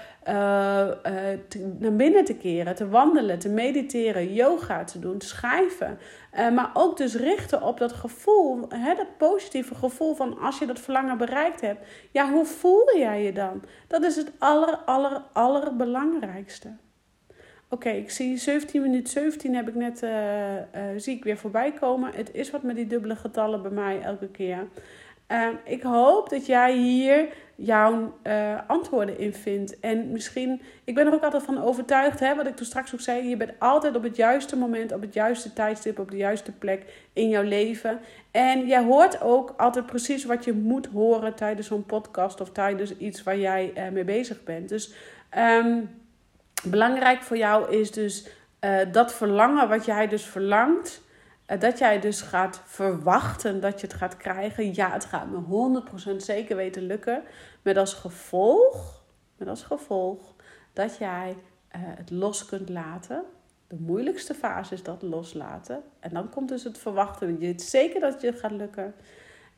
te, 1.48 1.76
naar 1.78 1.96
binnen 1.96 2.24
te 2.24 2.36
keren, 2.36 2.74
te 2.74 2.88
wandelen, 2.88 3.38
te 3.38 3.48
mediteren, 3.48 4.34
yoga 4.34 4.84
te 4.84 4.98
doen, 4.98 5.18
te 5.18 5.26
schrijven. 5.26 5.98
Uh, 6.34 6.50
maar 6.50 6.70
ook 6.74 6.96
dus 6.96 7.14
richten 7.14 7.62
op 7.62 7.78
dat 7.78 7.92
gevoel, 7.92 8.66
hè, 8.68 8.94
dat 8.94 9.16
positieve 9.16 9.74
gevoel 9.74 10.14
van 10.14 10.38
als 10.38 10.58
je 10.58 10.66
dat 10.66 10.80
verlangen 10.80 11.18
bereikt 11.18 11.60
hebt. 11.60 11.86
Ja, 12.10 12.30
hoe 12.30 12.44
voelde 12.44 12.98
jij 12.98 13.22
je 13.22 13.32
dan? 13.32 13.62
Dat 13.86 14.02
is 14.02 14.16
het 14.16 14.32
aller, 14.38 14.76
aller, 14.76 15.22
allerbelangrijkste. 15.32 16.76
Oké, 17.68 17.88
ik 17.88 18.10
zie 18.10 18.36
17 18.36 18.82
minuten 18.82 19.12
17 19.12 19.54
heb 19.54 19.68
ik 19.68 19.74
net 19.74 20.02
uh, 20.02 20.54
uh, 20.54 20.60
zie 20.96 21.16
ik 21.16 21.24
weer 21.24 21.36
voorbij 21.36 21.72
komen. 21.72 22.10
Het 22.14 22.34
is 22.34 22.50
wat 22.50 22.62
met 22.62 22.76
die 22.76 22.86
dubbele 22.86 23.16
getallen 23.16 23.62
bij 23.62 23.70
mij 23.70 24.00
elke 24.00 24.28
keer. 24.28 24.66
Uh, 25.28 25.48
ik 25.64 25.82
hoop 25.82 26.28
dat 26.28 26.46
jij 26.46 26.76
hier 26.76 27.28
jouw 27.54 28.18
antwoorden 28.66 29.18
in 29.18 29.34
vindt. 29.34 29.80
En 29.80 30.12
misschien, 30.12 30.62
ik 30.84 30.94
ben 30.94 31.06
er 31.06 31.14
ook 31.14 31.22
altijd 31.22 31.42
van 31.42 31.62
overtuigd, 31.62 32.20
hè, 32.20 32.34
wat 32.34 32.46
ik 32.46 32.56
toen 32.56 32.66
straks 32.66 32.94
ook 32.94 33.00
zei. 33.00 33.28
Je 33.28 33.36
bent 33.36 33.52
altijd 33.58 33.96
op 33.96 34.02
het 34.02 34.16
juiste 34.16 34.56
moment, 34.56 34.92
op 34.92 35.00
het 35.00 35.14
juiste 35.14 35.52
tijdstip, 35.52 35.98
op 35.98 36.10
de 36.10 36.16
juiste 36.16 36.52
plek 36.52 36.84
in 37.12 37.28
jouw 37.28 37.42
leven. 37.42 38.00
En 38.30 38.66
jij 38.66 38.82
hoort 38.82 39.20
ook 39.20 39.54
altijd 39.56 39.86
precies 39.86 40.24
wat 40.24 40.44
je 40.44 40.52
moet 40.52 40.86
horen 40.86 41.34
tijdens 41.34 41.66
zo'n 41.66 41.86
podcast 41.86 42.40
of 42.40 42.50
tijdens 42.50 42.96
iets 42.96 43.22
waar 43.22 43.38
jij 43.38 43.90
mee 43.92 44.04
bezig 44.04 44.44
bent. 44.44 44.68
Dus. 44.68 44.94
Um, 45.38 45.88
belangrijk 46.64 47.22
voor 47.22 47.36
jou 47.36 47.76
is 47.76 47.90
dus 47.90 48.26
uh, 48.60 48.78
dat 48.92 49.14
verlangen 49.14 49.68
wat 49.68 49.84
jij 49.84 50.08
dus 50.08 50.24
verlangt. 50.24 51.04
Uh, 51.46 51.60
dat 51.60 51.78
jij 51.78 52.00
dus 52.00 52.20
gaat 52.20 52.62
verwachten 52.64 53.60
dat 53.60 53.80
je 53.80 53.86
het 53.86 53.96
gaat 53.96 54.16
krijgen. 54.16 54.74
Ja, 54.74 54.92
het 54.92 55.04
gaat 55.04 55.26
me 55.30 55.82
100% 56.12 56.16
zeker 56.16 56.56
weten 56.56 56.82
lukken. 56.82 57.22
Met 57.62 57.76
als 57.76 57.94
gevolg, 57.94 59.02
met 59.36 59.48
als 59.48 59.62
gevolg 59.62 60.34
dat 60.72 60.96
jij 60.96 61.28
uh, 61.30 61.36
het 61.72 62.10
los 62.10 62.44
kunt 62.44 62.68
laten. 62.68 63.24
De 63.68 63.76
moeilijkste 63.78 64.34
fase 64.34 64.74
is 64.74 64.82
dat 64.82 65.02
loslaten. 65.02 65.82
En 66.00 66.10
dan 66.10 66.28
komt 66.30 66.48
dus 66.48 66.64
het 66.64 66.78
verwachten. 66.78 67.28
Je 67.28 67.38
weet 67.38 67.62
zeker 67.62 68.00
dat 68.00 68.20
je 68.20 68.26
het 68.26 68.40
gaat 68.40 68.50
lukken. 68.50 68.94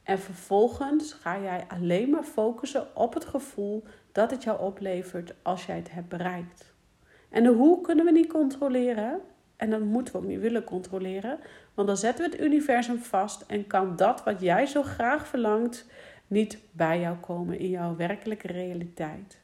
En 0.02 0.18
vervolgens 0.18 1.12
ga 1.12 1.38
jij 1.40 1.64
alleen 1.68 2.10
maar 2.10 2.22
focussen 2.22 2.96
op 2.96 3.14
het 3.14 3.24
gevoel 3.24 3.84
dat 4.12 4.30
het 4.30 4.42
jou 4.42 4.60
oplevert 4.60 5.34
als 5.42 5.66
jij 5.66 5.76
het 5.76 5.90
hebt 5.90 6.08
bereikt. 6.08 6.67
En 7.30 7.46
hoe 7.46 7.80
kunnen 7.80 8.04
we 8.04 8.10
niet 8.10 8.32
controleren. 8.32 9.20
En 9.56 9.70
dat 9.70 9.80
moeten 9.80 10.14
we 10.14 10.20
ook 10.20 10.26
niet 10.26 10.40
willen 10.40 10.64
controleren. 10.64 11.38
Want 11.74 11.88
dan 11.88 11.96
zetten 11.96 12.24
we 12.24 12.36
het 12.36 12.40
universum 12.44 12.98
vast 12.98 13.44
en 13.46 13.66
kan 13.66 13.96
dat 13.96 14.24
wat 14.24 14.40
jij 14.40 14.66
zo 14.66 14.82
graag 14.82 15.26
verlangt 15.26 15.86
niet 16.26 16.58
bij 16.70 17.00
jou 17.00 17.16
komen 17.16 17.58
in 17.58 17.68
jouw 17.68 17.96
werkelijke 17.96 18.46
realiteit. 18.46 19.38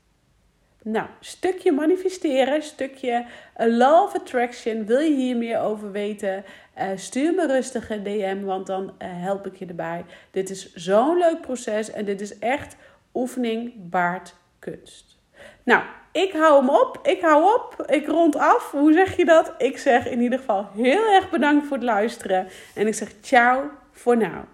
Nou, 0.83 1.07
stukje 1.21 1.73
manifesteren, 1.73 2.63
stukje 2.63 3.27
law 3.57 4.03
of 4.03 4.15
attraction. 4.15 4.87
Wil 4.87 4.99
je 4.99 5.15
hier 5.15 5.37
meer 5.37 5.61
over 5.61 5.93
weten? 5.93 6.45
Uh, 6.79 6.89
stuur 6.95 7.35
me 7.35 7.47
rustig 7.47 7.91
een 7.91 8.03
DM, 8.03 8.41
want 8.45 8.67
dan 8.67 8.85
uh, 8.85 8.91
help 8.99 9.47
ik 9.47 9.57
je 9.57 9.67
erbij. 9.67 10.05
Dit 10.31 10.51
is 10.51 10.75
zo'n 10.75 11.19
leuk 11.19 11.41
proces 11.41 11.91
en 11.91 12.05
dit 12.05 12.21
is 12.21 12.39
echt 12.39 12.77
oefening 13.15 13.73
baard 13.91 14.35
kunst. 14.59 15.19
Nou, 15.63 15.83
ik 16.15 16.33
hou 16.33 16.59
hem 16.59 16.69
op. 16.69 16.99
Ik 17.03 17.21
hou 17.21 17.55
op. 17.55 17.85
Ik 17.87 18.07
rond 18.07 18.37
af. 18.37 18.71
Hoe 18.71 18.93
zeg 18.93 19.17
je 19.17 19.25
dat? 19.25 19.53
Ik 19.59 19.79
zeg 19.79 20.07
in 20.07 20.21
ieder 20.21 20.39
geval 20.39 20.67
heel 20.75 21.05
erg 21.05 21.31
bedankt 21.31 21.67
voor 21.67 21.77
het 21.77 21.87
luisteren. 21.87 22.49
En 22.75 22.87
ik 22.87 22.95
zeg 22.95 23.09
ciao 23.21 23.71
voor 23.93 24.17
nu. 24.17 24.54